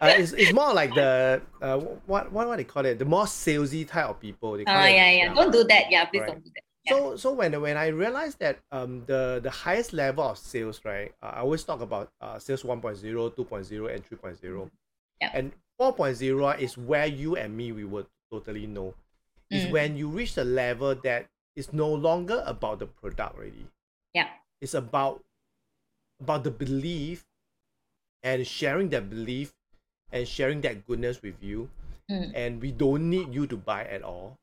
[0.00, 3.24] uh, it's, it's more like the uh, what what what they call it the more
[3.24, 4.56] salesy type of people.
[4.56, 5.34] They Oh, it, yeah, yeah.
[5.34, 5.90] Don't do that.
[5.90, 6.28] Yeah, please Right.
[6.28, 6.62] don't do that.
[6.84, 6.92] Yeah.
[6.92, 11.12] so so when when I realized that um the the highest level of sales right
[11.22, 13.00] uh, I always talk about uh sales 1.0
[13.36, 14.70] 2.0 and 3.0
[15.20, 15.30] Yeah.
[15.32, 18.94] and 4.0 is where you and me we would totally know
[19.50, 19.70] is Mm.
[19.70, 23.66] when you reach the level that it's no longer about the product already
[24.12, 24.28] Yeah.
[24.60, 25.22] it's about
[26.20, 27.24] about the belief
[28.22, 29.52] and sharing that belief
[30.12, 31.70] and sharing that goodness with you
[32.10, 32.32] Mm.
[32.34, 34.36] and we don't need you to buy at all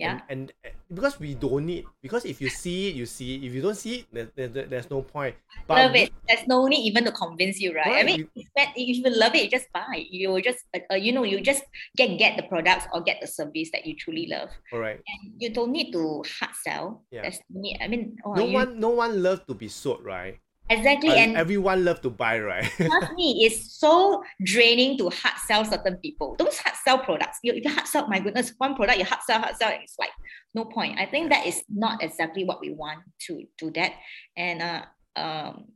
[0.00, 0.24] Yeah.
[0.32, 3.44] and, and uh, because we don't need because if you see it you see it
[3.44, 5.36] if you don't see it there, there, there- there's no point
[5.68, 6.08] but love it.
[6.26, 7.86] There's no need even to convince you, right?
[7.86, 10.02] I Right, mean, if that- if you love it, you just buy.
[10.10, 11.62] You will just, uh, uh, you know, you just
[11.94, 14.48] get get the products or get the service that you truly love.
[14.72, 17.04] all right And you don't need to hard sell.
[17.12, 17.22] Yeah.
[17.28, 17.78] There's need.
[17.78, 20.40] I mean, oh, no you- one no one loves to be sold right
[20.70, 21.10] exactly.
[21.10, 25.64] Uh, and everyone love to buy right trust me, it's so draining to hard sell
[25.64, 26.36] certain people.
[26.38, 29.22] Those hard sell products, you, if you hard sell, my goodness, one product you hard
[29.22, 30.10] sell, hard sell, it's like
[30.54, 30.98] no point.
[30.98, 33.92] I think that is not exactly what we want to do that.
[34.36, 34.82] And uh,
[35.16, 35.66] um,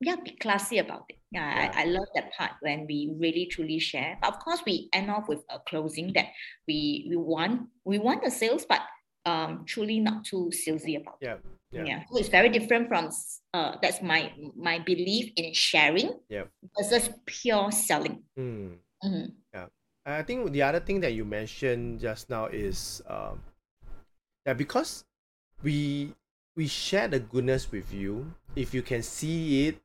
[0.00, 1.18] yeah, be classy about it.
[1.30, 1.72] Yeah, Yeah.
[1.74, 4.18] I, I love that part when we really truly share.
[4.20, 6.26] But of course, we end off with a closing that
[6.68, 8.82] we we want we want the sales, but
[9.26, 11.40] um truly not too salesy about it.
[11.74, 11.82] Yeah.
[11.82, 11.86] Yeah.
[11.86, 12.02] Yeah.
[12.10, 13.10] So it's very different from
[13.52, 16.44] uh that's my my belief in sharing Yeah.
[16.78, 18.22] versus pure selling.
[18.36, 18.78] Hmm.
[19.04, 19.34] Mhm.
[20.06, 23.40] I think the other thing that you mentioned just now is um,
[24.44, 25.04] that because
[25.62, 26.12] we
[26.56, 29.80] we share the goodness with you, if you can see it,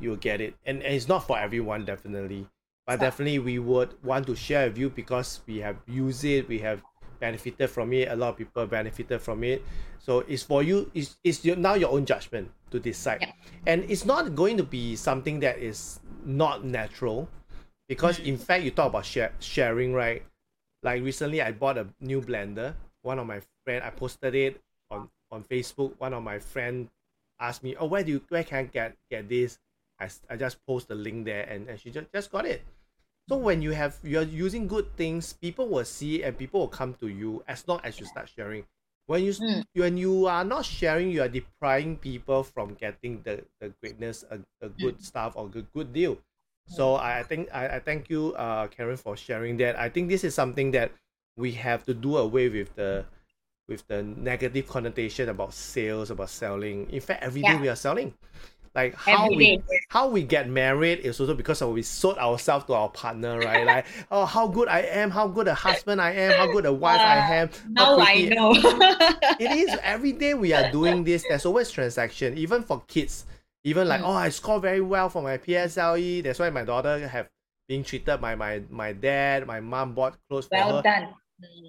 [0.00, 0.54] you'll get it.
[0.64, 2.48] And, and it's not for everyone, definitely.
[2.86, 6.58] But definitely we would want to share with you because we have used it, we
[6.60, 6.82] have
[7.20, 9.64] benefited from it, a lot of people benefited from it.
[9.98, 13.18] So it's for you, it's, it's your, now your own judgment to decide.
[13.22, 13.32] Yeah.
[13.66, 17.28] And it's not going to be something that is not natural
[17.88, 20.22] because in fact you talk about share, sharing right
[20.82, 24.60] like recently i bought a new blender one of my friend i posted it
[24.90, 26.88] on on facebook one of my friend
[27.40, 29.58] asked me oh where do you where can i get get this
[30.00, 32.62] i, I just post the link there and, and she just, just got it
[33.28, 36.94] so when you have you're using good things people will see and people will come
[36.94, 38.64] to you as long as you start sharing
[39.06, 39.64] when you Mm.
[39.74, 44.38] when you are not sharing you are depriving people from getting the, the greatness a,
[44.60, 46.18] a good stuff or good good deal
[46.66, 49.78] so I I think I, I thank you, uh, Karen, for sharing that.
[49.78, 50.92] I think this is something that
[51.36, 53.04] we have to do away with the
[53.68, 56.90] with the negative connotation about sales, about selling.
[56.90, 57.60] In fact, every day Yeah.
[57.60, 58.14] we are selling.
[58.74, 59.62] Like how Every we day.
[59.88, 63.64] how we get married is also because of we sold ourselves to our partner, right?
[63.66, 66.72] like oh how good I am, how good a husband I am, how good a
[66.72, 67.50] wife I Uh, am.
[67.70, 68.50] Now I know.
[69.38, 71.24] it is every day we are doing this.
[71.28, 73.26] There's always transaction, even for kids.
[73.62, 74.08] Even like, Mm.
[74.08, 76.20] oh, I score very well for my PSLE.
[76.22, 77.30] That's why my daughter have
[77.68, 79.46] been treated by my my dad.
[79.46, 80.82] My mom bought clothes for well her.
[80.82, 81.14] done.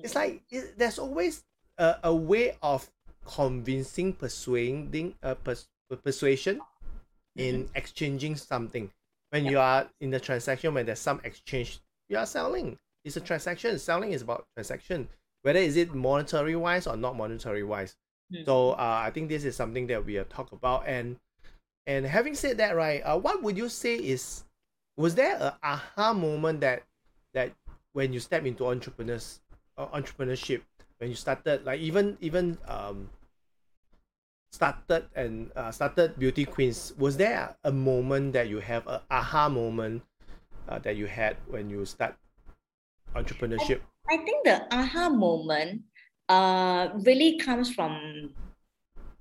[0.03, 1.43] It's like it, there's always
[1.77, 2.89] a, a way of
[3.25, 5.67] convincing, persuading, uh, pers-
[6.03, 6.61] persuasion
[7.35, 8.91] in exchanging something.
[9.29, 11.79] When you are in the transaction, when there's some exchange,
[12.09, 12.77] you are selling.
[13.03, 13.77] It's a transaction.
[13.79, 15.09] Selling is about transaction,
[15.41, 17.95] whether is it monetary wise or not monetary wise.
[18.33, 18.45] Mm.
[18.45, 20.87] So uh, I think this is something that we have talked about.
[20.87, 21.17] And
[21.87, 24.43] and having said that, right, uh, what would you say is
[24.97, 26.83] was there a aha moment that
[27.33, 27.51] that
[27.93, 29.41] when you step into entrepreneurs
[29.77, 30.61] uh, entrepreneurship
[30.97, 33.09] when you started like even even um
[34.55, 39.49] started and uh, started beauty queens was there a moment that you have a aha
[39.49, 40.01] moment
[40.69, 42.15] uh, that you had when you start
[43.15, 45.83] entrepreneurship I think the aha moment
[46.29, 48.33] uh really comes from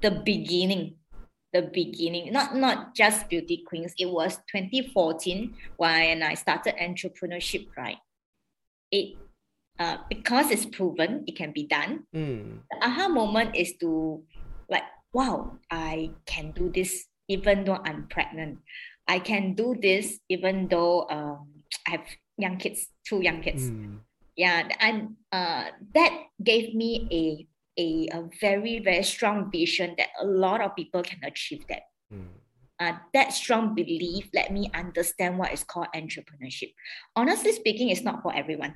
[0.01, 0.97] the beginning.
[1.55, 3.95] The beginning, not not just beauty queens.
[3.97, 7.99] It was 2014 when I started entrepreneurship, right?
[8.91, 9.17] It
[9.79, 12.11] uh because it's proven it can be done.
[12.15, 14.23] mm, The aha moment is to
[14.69, 14.83] like,
[15.15, 18.59] wow, I can do this even though I'm pregnant.
[19.09, 22.07] I can do this even though um I have
[22.37, 23.71] young kids, two young kids.
[23.71, 24.03] Mm,
[24.37, 26.13] yeah and uh, that
[26.43, 27.25] gave me a,
[27.79, 27.89] a
[28.19, 31.87] a very very strong vision that a lot of people can achieve that.
[32.13, 32.35] Mm,
[32.83, 36.75] uh, that strong belief let me understand what is called entrepreneurship.
[37.15, 38.75] Honestly speaking it's not for everyone.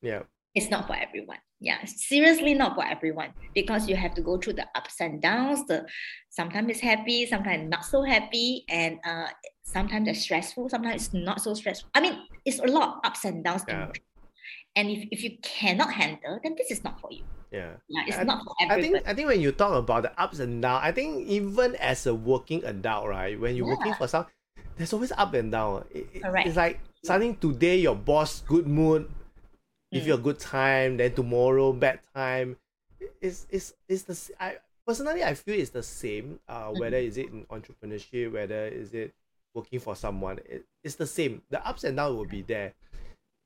[0.00, 0.24] Yeah
[0.54, 1.38] it's not for everyone.
[1.60, 5.66] Yeah seriously not for everyone because you have to go through the ups and downs
[5.66, 5.86] the
[6.28, 9.28] sometimes it's happy sometimes not so happy and uh
[9.64, 11.88] sometimes it's stressful sometimes it's not so stressful.
[11.94, 13.88] I mean it's a lot of ups and downs Yeah.
[14.76, 17.24] and if, if you cannot handle then this is not for you.
[17.50, 17.74] Yeah.
[17.88, 20.40] Yeah it's I- not for I think I think when you talk about the ups
[20.40, 24.26] and downs, I think even as a working adult, right, when you're working for some,
[24.76, 25.84] there's always up and down.
[25.94, 26.46] It- Correct.
[26.46, 29.08] It's like suddenly today your boss good mood,
[29.94, 30.08] give Mm.
[30.08, 32.58] you a good time, then tomorrow bad time.
[33.20, 36.40] It's it's it's the I personally I feel it's the same.
[36.48, 39.14] Uh, whether is it in entrepreneurship, whether is it
[39.54, 41.42] working for someone, it, it's the same.
[41.50, 42.74] The ups and downs will be there.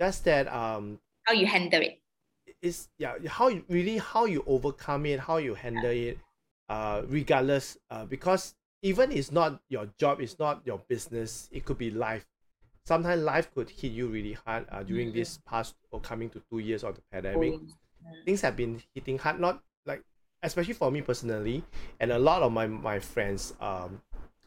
[0.01, 2.01] Just that um how you handle it.
[2.46, 6.18] it is yeah how you really how you overcome it how you handle it
[6.68, 11.78] uh regardless uh because even it's not your job it's not your business it could
[11.78, 12.26] be life
[12.89, 15.14] sometimes life could hit you really hard uh, during Mhm.
[15.14, 17.53] this past or coming to two years of the pandemic.
[17.53, 18.24] Mm.
[18.24, 20.03] things have been hitting hard not like
[20.43, 21.62] especially for me personally
[22.01, 24.01] and a lot of my my friends um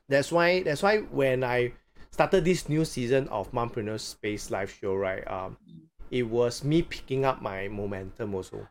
[0.09, 1.71] that's why that's why when i
[2.09, 5.57] started this new season of mompreneur space live show right um
[6.09, 8.67] it was me picking up my momentum also.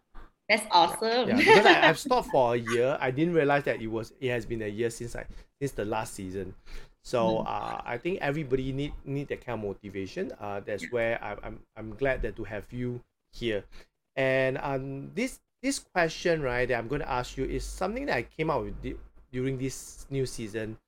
[0.48, 1.28] That's awesome.
[1.28, 2.98] yeah because I, i've stopped for a year.
[3.00, 5.24] I didn't realize that it was it has been a year since i
[5.60, 6.54] since the last season
[7.02, 7.46] so Mm.
[7.46, 10.32] uh, I think everybody need need that kind of motivation.
[10.40, 13.00] Uh, that's where I, I'm I'm glad that to have you
[13.32, 13.64] here,
[14.16, 18.16] and um this this question right that I'm going to ask you is something that
[18.16, 18.96] I came out with
[19.30, 20.78] during this new season.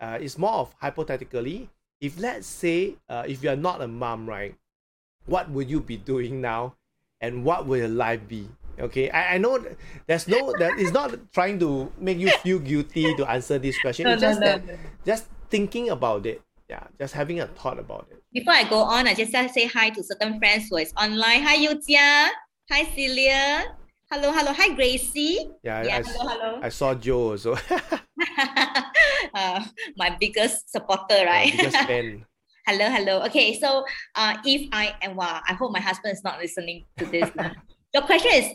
[0.00, 1.68] Uh, it's more of hypothetically
[2.00, 4.54] if let's say uh, if you're not a mom, right,
[5.26, 6.74] what would you be doing now,
[7.20, 8.48] and what will your life be?
[8.78, 9.60] Okay, I, I know
[10.06, 14.04] there's no that is not trying to make you feel guilty to answer this question.
[14.08, 14.74] No, it's no, just no, that no.
[15.04, 16.40] just thinking about it.
[16.68, 18.22] Yeah, just having a thought about it.
[18.32, 21.42] Before I go on, I just say hi to certain friends who is online.
[21.42, 22.28] Hi, Yujia.
[22.70, 23.74] Hi, Celia.
[24.10, 24.52] Hello, hello.
[24.52, 25.50] Hi, Gracie.
[25.64, 26.60] Yeah, Yeah, I, hello, hello.
[26.62, 27.56] I saw Joe also.
[29.34, 29.64] uh,
[29.96, 31.50] my biggest supporter, right?
[31.50, 32.24] biggest fan.
[32.66, 33.22] hello, hello.
[33.26, 33.84] Okay, so
[34.14, 37.28] uh, if I am, wow, I hope my husband is not listening to this.
[37.94, 38.46] Your question is,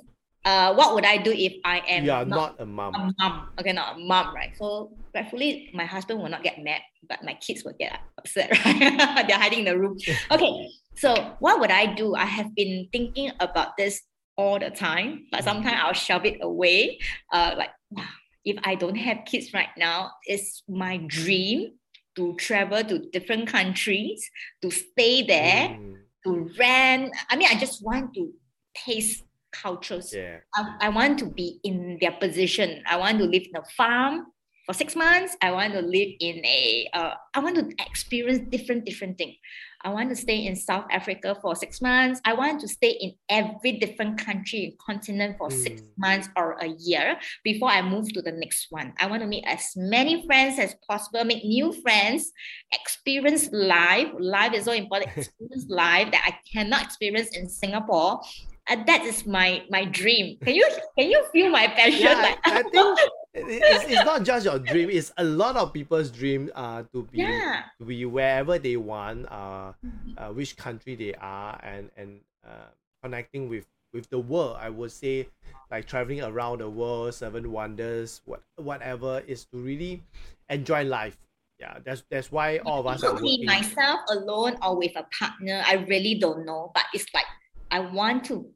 [0.46, 2.93] uh, what would I do if I am You are not a mom.
[2.96, 3.50] a mom?
[3.60, 4.56] Okay, not a mom, right?
[4.56, 9.26] So rightfully, my husband will not get mad, but my kids will get upset, right?
[9.28, 9.98] They're hiding in the room.
[10.32, 12.16] Okay, so what would I do?
[12.16, 14.02] I have been thinking about this
[14.38, 17.00] all the time, but sometimes I'll shove it away.
[17.32, 18.04] Uh, like, wow,
[18.43, 21.74] if I don't have kids right now, it's my dream
[22.16, 24.30] to travel to different countries,
[24.62, 27.14] to stay there, Mm, to rent.
[27.30, 28.32] I mean, I just want to
[28.76, 29.25] taste
[29.62, 30.14] cultures.
[30.16, 30.38] yeah.
[30.56, 32.84] I, I want to be in their position.
[32.88, 34.28] I want to live in a farm
[34.66, 35.36] for six months.
[35.41, 36.89] I want to live in a.
[36.93, 39.36] Uh, I want to experience different different things.
[39.84, 42.20] I want to stay in South Africa for six months.
[42.26, 45.97] I want to stay in every different country and continent for six Mm.
[45.97, 47.08] months or a year
[47.43, 48.93] before I move to the next one.
[48.97, 52.32] I want to meet as many friends as possible, make new friends,
[52.74, 54.08] experience life.
[54.20, 55.12] Life is so important.
[55.18, 58.22] Experience life that I cannot experience in Singapore.
[58.68, 60.38] And that is my my dream.
[60.41, 62.01] Can you can you feel my passion?
[62.01, 62.99] Yeah, I, I think
[63.34, 64.89] it's, it's not just your dream.
[64.89, 66.49] It's a lot of people's dream.
[66.55, 67.63] Uh, to be yeah.
[67.80, 69.30] to be wherever they want.
[69.30, 69.74] Uh,
[70.18, 74.57] uh, which country they are, and and uh, connecting with with the world.
[74.59, 75.28] I would say,
[75.70, 80.01] like traveling around the world, seven wonders, what whatever is to really
[80.49, 81.18] enjoy life.
[81.59, 85.05] Yeah, that's that's why all of us It could be myself alone or with a
[85.18, 85.63] partner.
[85.66, 87.26] I really don't know, but it's like
[87.72, 88.49] I want to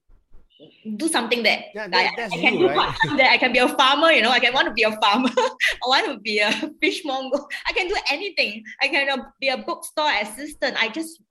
[0.97, 2.95] do something that, Yeah, that that's I can you, do right?
[3.17, 4.11] that I can be a farmer.
[4.11, 5.29] You know, I can want to be a farmer.
[5.37, 6.51] I want to be a
[6.81, 7.39] fishmonger.
[7.67, 8.63] I can do anything.
[8.81, 10.75] I can uh, be a bookstore assistant.
[10.81, 11.21] I just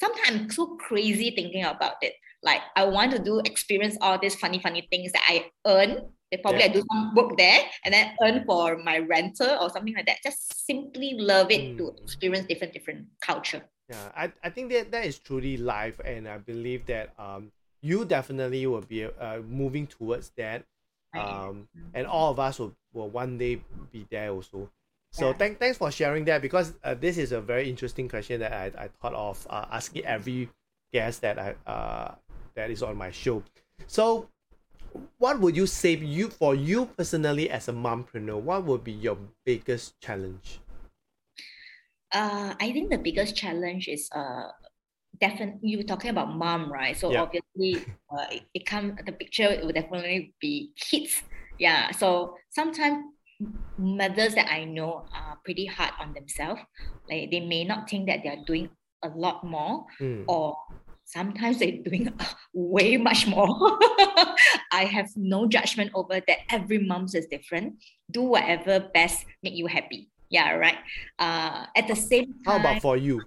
[0.00, 2.14] sometimes I'm so crazy thinking about it.
[2.42, 6.08] Like I want to do experience all these funny, funny things that I earn.
[6.30, 6.66] That probably Yeah.
[6.66, 10.18] I do some work there and then earn for my renter or something like that.
[10.22, 12.02] Just simply love it to Mm.
[12.02, 13.62] experience different, different culture.
[13.88, 18.04] Yeah, I, I think that that is truly life, and I believe that um you
[18.04, 20.64] definitely will be uh moving towards that.
[21.16, 24.70] Um, and all of us will, will one day be there also.
[25.10, 25.32] So Yeah.
[25.32, 28.66] thank, thanks for sharing that because uh, this is a very interesting question that I,
[28.84, 30.50] I thought of uh, asking every
[30.92, 32.14] guest that I uh
[32.54, 33.42] that is on my show.
[33.86, 34.28] So
[35.18, 39.16] what would you say you for you personally as a mompreneur, what would be your
[39.44, 40.60] biggest challenge?
[42.12, 44.48] Uh, I think the biggest challenge is uh,
[45.20, 46.96] definitely you were talking about mom, right?
[46.96, 47.22] So Yeah.
[47.22, 51.22] obviously, uh, it, it come the picture it would definitely be kids.
[51.58, 51.90] Yeah.
[51.92, 53.04] So sometimes
[53.76, 56.60] mothers that I know are pretty hard on themselves.
[57.10, 58.70] Like they may not think that they are doing
[59.04, 60.24] a lot more, Hmm.
[60.26, 60.56] or
[61.04, 62.08] sometimes they're doing
[62.52, 63.48] way much more.
[64.72, 66.38] I have no judgment over that.
[66.50, 67.74] Every mom is different.
[68.10, 70.10] Do whatever best make you happy.
[70.30, 70.78] Yeah, right.
[71.18, 73.20] Uh, at the same time, How about for you?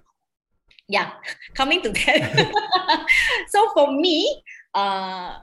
[0.88, 1.12] yeah,
[1.54, 3.06] coming to that.
[3.48, 4.42] so for me,
[4.74, 5.38] uh,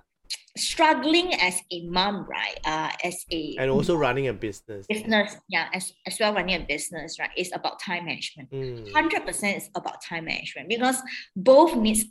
[0.57, 2.59] struggling as a mom, right?
[2.65, 4.85] Uh, as a And also running a business.
[4.87, 7.31] business, yeah, as, as well running a business, right?
[7.35, 8.49] It's about time management.
[8.49, 8.91] Hmm.
[8.93, 10.97] Hundred percent is about time management because
[11.35, 12.05] both needs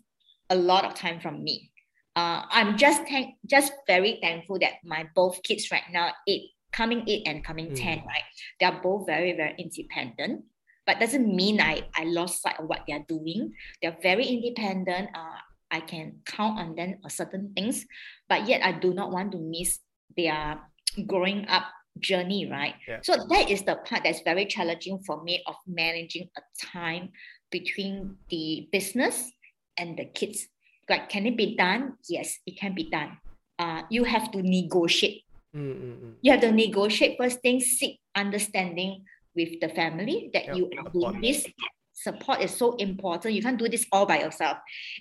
[0.50, 1.70] a lot of time from me.
[2.16, 7.02] Uh, I'm just thank, just very thankful that my both kids right now, eight, coming
[7.10, 8.06] eight and coming ten, Mm.
[8.06, 8.26] right?
[8.58, 10.46] They are both very very independent.
[10.86, 13.52] But doesn't mean I I lost sight of what they are doing.
[13.82, 15.10] They're very independent.
[15.12, 17.84] Uh, I can count on them on certain things,
[18.30, 19.84] but yet I do not want to miss
[20.16, 20.56] their
[21.04, 21.68] growing up
[22.00, 22.72] journey, right?
[22.88, 23.04] Yeah.
[23.04, 27.12] So that is the part that's very challenging for me of managing a time
[27.52, 29.28] between the business
[29.76, 30.48] and the kids.
[30.88, 32.00] Like, can it be done?
[32.08, 33.18] Yes, it can be done.
[33.60, 35.27] Uh, you have to negotiate.
[35.58, 36.12] Mm, mm, mm.
[36.22, 39.02] You have to negotiate first thing, seek understanding
[39.34, 41.18] with the family that Yeah, you are support.
[41.18, 41.46] doing this.
[41.92, 43.34] Support is so important.
[43.34, 44.58] You can't do this all by yourself.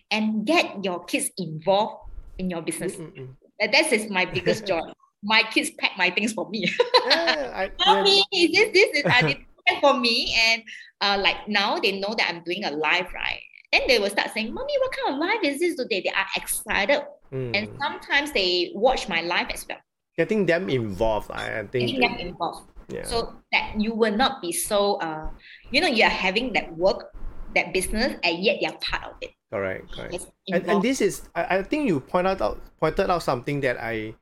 [0.09, 2.95] And get your kids involved in your business.
[2.95, 3.71] Mm, mm, mm.
[3.71, 4.81] That is my biggest joy.
[5.21, 6.65] My kids pack my things for me.
[7.07, 9.37] Yeah, I, Mommy, is this this is I did
[9.81, 10.63] for me and
[11.01, 13.41] uh like now they know that I'm doing a live right
[13.71, 16.25] then they will start saying mommy what kind of live is this today they are
[16.35, 17.01] excited
[17.31, 17.51] mm.
[17.53, 19.79] and sometimes they watch my live as well
[20.17, 21.89] getting them involved, I, I think.
[21.89, 23.03] getting them involved yeah.
[23.03, 25.29] so that you will not be so uh
[25.71, 27.11] you know you are having that work
[27.55, 29.31] that business and yet they're part of it.
[29.51, 30.27] Correct, correct.
[30.49, 34.15] And, and this is, I, I think you pointed out pointed out something that I,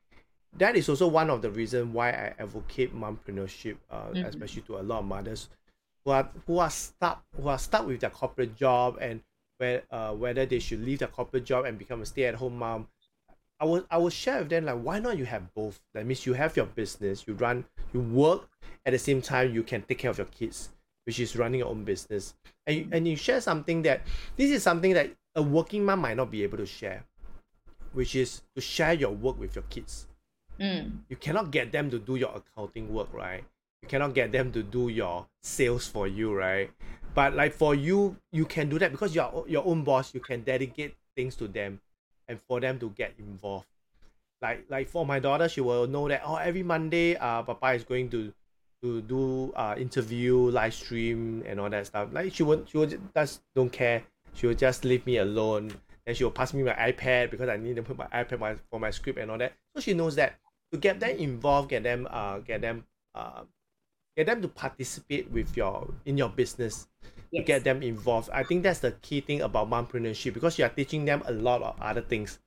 [0.57, 4.25] that is also one of the reasons why I advocate mompreneurship, uh, Mhm.
[4.25, 5.49] especially to a lot of mothers
[6.03, 9.21] who are who are stuck who are stuck with their corporate job and
[9.57, 12.57] where uh, whether they should leave their corporate job and become a stay at home
[12.57, 12.87] mom.
[13.59, 15.79] I will I will share with them like why not you have both.
[15.93, 18.49] That means you have your business, you run, you work
[18.85, 20.69] at the same time you can take care of your kids,
[21.05, 22.35] which is running your own business.
[22.67, 24.01] And you, and you share something that
[24.35, 27.03] this is something that a working mom might not be able to share,
[27.93, 30.07] which is to share your work with your kids.
[30.59, 33.43] Mm, You cannot get them to do your accounting work, right?
[33.81, 36.71] You cannot get them to do your sales for you, right?
[37.13, 40.13] But like for you, you can do that because you're your own boss.
[40.13, 41.79] You can dedicate things to them,
[42.27, 43.67] and for them to get involved.
[44.41, 47.83] Like like for my daughter, she will know that oh every Monday, uh, Papa is
[47.83, 48.33] going to
[48.83, 52.09] to do uh interview, live stream, and all that stuff.
[52.11, 54.03] Like she would she would just don't care.
[54.33, 55.71] She will just leave me alone.
[56.05, 58.55] Then she will pass me my iPad because I need to put my iPad my,
[58.69, 59.53] for my script and all that.
[59.73, 60.35] So she knows that
[60.71, 63.43] to get them involved, get them uh get them uh
[64.15, 66.87] get them to participate with your in your business
[67.35, 67.45] yes.
[67.45, 68.29] get them involved.
[68.31, 71.61] I think that's the key thing about mompreneurship because you are teaching them a lot
[71.61, 72.39] of other things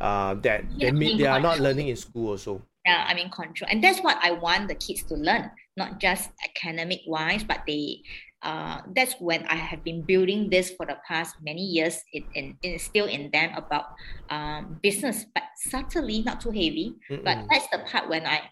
[0.00, 2.62] uh, that Yeah, they, they are not learning in school also.
[2.84, 3.70] Yeah, I'm in control.
[3.70, 8.02] And that's what I want the kids to learn, not just academic wise, but they
[8.42, 12.02] uh that's when I have been building this for the past many years.
[12.12, 13.94] It and it is still in them about
[14.30, 16.98] um business, but subtly, not too heavy.
[17.08, 17.46] But Mm-mm.
[17.50, 18.50] that's the part when I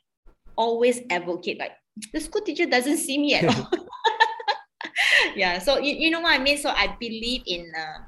[0.54, 1.72] always advocate like
[2.12, 3.66] the school teacher doesn't see me at all.
[5.36, 6.58] yeah, so you, you know what I mean?
[6.58, 8.04] So I believe in uh,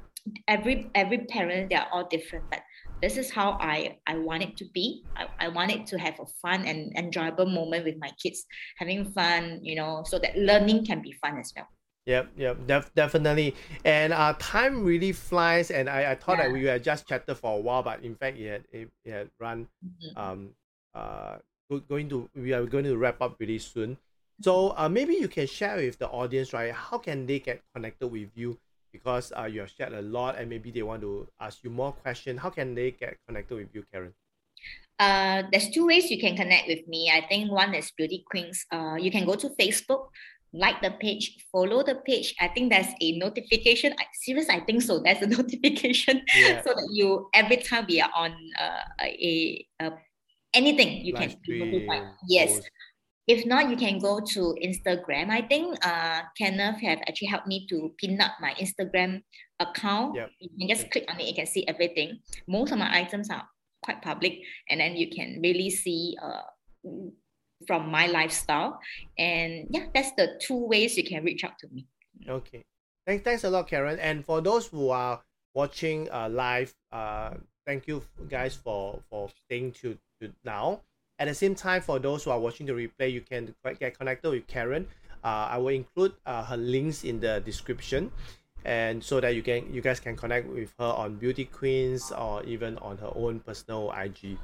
[0.47, 2.61] every every parent they are all different, but
[3.01, 5.03] this is how I I want it to be.
[5.15, 8.45] I, I want it to have a fun and enjoyable moment with my kids,
[8.77, 11.67] having fun, you know, so that learning can be fun as well.
[12.05, 13.55] Yep, yep, def- definitely.
[13.85, 15.71] And uh, time really flies.
[15.71, 18.37] And I, I thought that we had just chatted for a while, but in fact,
[18.37, 19.67] it had, it, it had run.
[19.79, 20.17] Mhm.
[20.17, 20.49] Um,
[20.93, 21.37] uh,
[21.89, 23.97] going to we are going to wrap up really soon.
[24.43, 26.73] So uh, maybe you can share with the audience, right?
[26.73, 28.59] How can they get connected with you?
[28.91, 31.93] Because uh, you have shared a lot, and maybe they want to ask you more
[31.93, 32.41] questions.
[32.41, 34.13] How can they get connected with you, Karen?
[34.99, 37.09] Uh, there's two ways you can connect with me.
[37.09, 38.65] I think one is Beauty Queens.
[38.69, 40.09] Uh, you can go to Facebook,
[40.53, 42.35] like the page, follow the page.
[42.39, 43.93] I think there's a notification.
[43.97, 44.99] I, serious, I think so.
[44.99, 46.61] There's a notification Yeah.
[46.61, 49.91] so that you every time we are on uh, a, a
[50.53, 52.11] anything you Live can be notified.
[52.27, 52.51] Yes.
[52.51, 52.69] post.
[53.27, 55.29] If not, you can go to Instagram.
[55.29, 59.23] I think uh, Kenneth have actually helped me to pin up my Instagram
[59.59, 60.15] account.
[60.15, 60.29] Yep.
[60.39, 62.19] You can just click on it, you can see everything.
[62.47, 63.47] Most of my items are
[63.83, 66.41] quite public, and then you can really see uh,
[67.65, 68.79] from my lifestyle.
[69.17, 71.87] And yeah, that's the two ways you can reach out to me.
[72.27, 72.63] Okay.
[73.05, 73.99] Thanks, thanks a lot, Karen.
[73.99, 75.21] And for those who are
[75.53, 80.81] watching uh, live, uh, thank you guys for for staying to, to now.
[81.23, 84.29] At the same time, for those who are watching the replay, you can get connected
[84.29, 84.85] with Karen.
[85.23, 88.11] Uh, I will include uh, her links in the description,
[88.65, 92.43] and so that you can you guys can connect with her on Beauty Queens or
[92.43, 94.37] even on her own personal IG.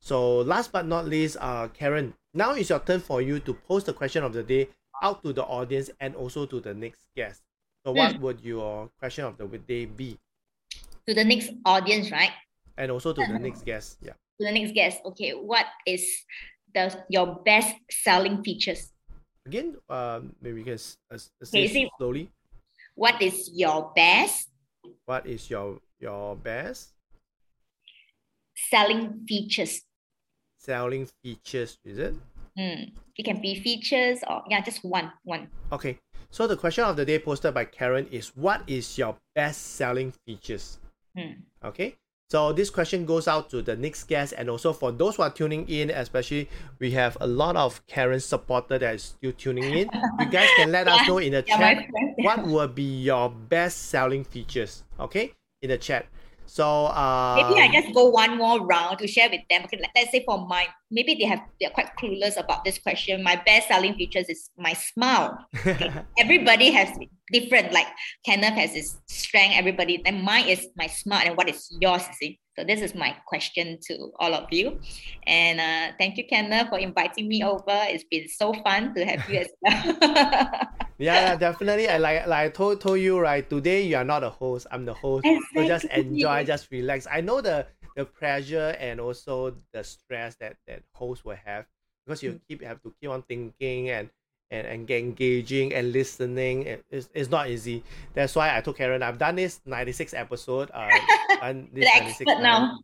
[0.00, 3.84] So last but not least, uh, Karen, now is your turn for you to post
[3.84, 4.70] the question of the day
[5.02, 7.42] out to the audience and also to the next guest.
[7.84, 10.16] So what would your question of the day be?
[11.08, 12.30] To the next audience, right?
[12.78, 13.98] And also to the next guest.
[14.00, 14.14] Yeah.
[14.42, 14.98] To the next guest.
[15.06, 16.02] Okay, what is
[16.74, 18.90] the your best selling features?
[19.46, 20.78] Again, um, maybe you can
[21.10, 22.26] uh, Okay, say see- slowly.
[22.98, 24.50] What is your best
[25.06, 26.90] What is your your best
[28.70, 29.82] selling features?
[30.58, 31.78] selling features?
[31.84, 32.14] Is it?
[32.58, 32.94] Hmm.
[33.16, 35.48] It can be features or yeah, just one, one.
[35.70, 35.98] Okay.
[36.30, 40.12] So the question of the day posted by Karen is what is your best selling
[40.26, 40.78] features?
[41.16, 41.44] Hmm.
[41.64, 41.94] Okay.
[42.32, 45.28] So this question goes out to the next guest and also for those who are
[45.28, 49.90] tuning in, especially we have a lot of Karen supporter that is still tuning in.
[50.18, 52.14] You guys can let us know in the Yeah, chat friend.
[52.24, 54.82] what will be your best selling features.
[54.98, 56.06] Okay, in the chat.
[56.46, 59.62] So uh, Maybe I just go one more round to share with them.
[59.64, 63.22] Okay, let- let's say for mine, maybe they have they're quite clueless about this question.
[63.22, 65.38] My best selling features is my smile.
[66.18, 66.90] Everybody has
[67.32, 67.86] different, like
[68.26, 70.02] Kenneth has his strength, everybody.
[70.04, 72.02] And mine is my smile, and what is yours?
[72.08, 72.40] You see.
[72.58, 74.78] So this is my question to all of you.
[75.26, 77.64] And uh, thank you, Kenneth, for inviting me over.
[77.88, 80.60] It's been so fun to have you as well.
[80.98, 81.88] yeah, yeah, definitely.
[81.88, 83.48] I like like I told told you right.
[83.48, 84.66] Today you are not a host.
[84.70, 85.26] I'm the host.
[85.54, 87.06] So just enjoy, just relax.
[87.10, 87.66] I know the
[87.96, 91.66] the pressure and also the stress that that hosts will have
[92.06, 94.10] because you keep have to keep on thinking and
[94.52, 96.64] and, and engaging and listening.
[96.64, 97.82] It, it's, it's not easy.
[98.14, 100.70] That's why I told Karen, I've done this 96 episode.
[100.72, 100.90] Uh,
[101.42, 102.78] and this the 96 expert now.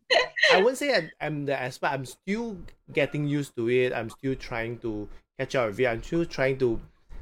[0.53, 1.89] I wouldn't say I, I'm the expert.
[1.89, 2.57] I'm still
[2.93, 3.93] getting used to it.
[3.93, 5.87] I'm still trying to catch up with it.
[5.87, 6.81] I'm still trying to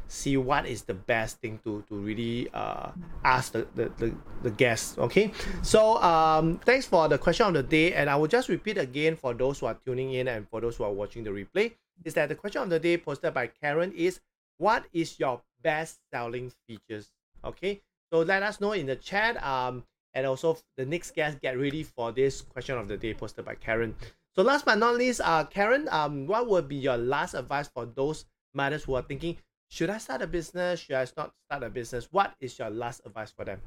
[0.09, 2.91] see what is the best thing to to really uh,
[3.25, 5.33] ask the, the, the, the guests okay?
[5.63, 9.17] So um, thanks for the question of the day and i will just repeat again
[9.17, 11.73] for those who are tuning in and for those who are watching the replay
[12.05, 14.21] is that the question of the day posted by karen is
[14.59, 17.11] what is your best selling features
[17.45, 17.83] okay?
[18.13, 19.85] So let us know in the chat um
[20.15, 23.55] and also the next guest get ready for this question of the day posted by
[23.55, 23.95] karen.
[24.35, 27.87] So last but not least uh karen um what would be your last advice for
[27.87, 29.37] those mothers who are thinking
[29.69, 30.81] should I start a business?
[30.81, 32.09] Should I not start a business?
[32.11, 33.61] What is your last advice for them?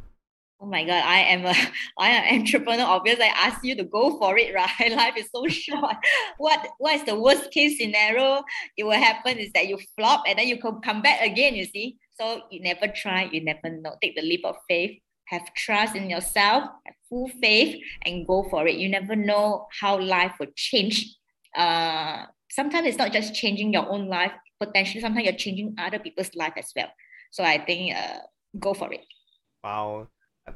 [0.62, 1.54] Oh my god, I am a
[1.98, 2.84] I am entrepreneur.
[2.84, 4.92] Obviously, I ask you to go for it, right?
[4.92, 5.96] Life is so short.
[6.38, 8.44] what what is the worst case scenario?
[8.78, 11.66] It will happen is that you flop and then you can come back again, you
[11.66, 11.98] see.
[12.20, 13.96] So you never try, you never know.
[14.02, 18.68] Take the leap of faith, have trust in yourself, have full faith, and go for
[18.68, 18.76] it.
[18.76, 21.16] You never know how life will change.
[21.56, 26.36] Uh sometimes it's not just changing your own life, potentially sometimes you're changing other people's
[26.36, 26.90] life as well.
[27.32, 28.20] So I think uh,
[28.60, 29.06] go for it.
[29.64, 30.08] Wow.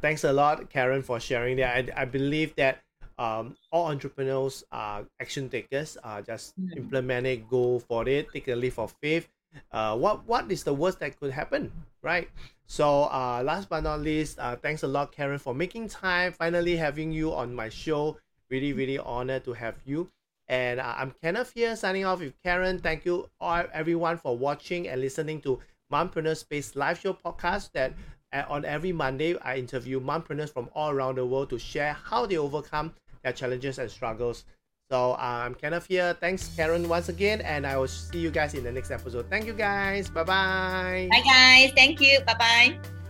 [0.02, 1.90] Thanks a lot, Karen, for sharing that.
[1.96, 2.82] I, I believe that
[3.18, 5.98] um, all entrepreneurs are action takers.
[6.04, 6.78] Uh, just mm-hmm.
[6.78, 9.28] implement it, go for it, take a leap of faith.
[9.72, 12.28] Uh, what what is the worst that could happen, right?
[12.66, 16.34] So uh, last but not least, uh, thanks a lot, Karen, for making time.
[16.34, 18.18] Finally having you on my show.
[18.50, 20.10] Really, really honored to have you.
[20.48, 22.80] And uh, I'm Kenneth here signing off with Karen.
[22.80, 25.60] Thank you all everyone for watching and listening to
[25.92, 27.94] Mompreneur Space live show podcast that
[28.34, 32.26] uh, on every Monday I interview mompreneurs from all around the world to share how
[32.26, 34.46] they overcome their challenges and struggles.
[34.92, 36.16] So I'm Kenneth here.
[36.20, 39.28] Thanks, Karen, once again, and I will see you guys in the next episode.
[39.30, 40.10] Thank you, guys.
[40.10, 41.08] Bye bye.
[41.10, 41.72] Bye, guys.
[41.76, 42.20] Thank you.
[42.26, 43.03] Bye bye.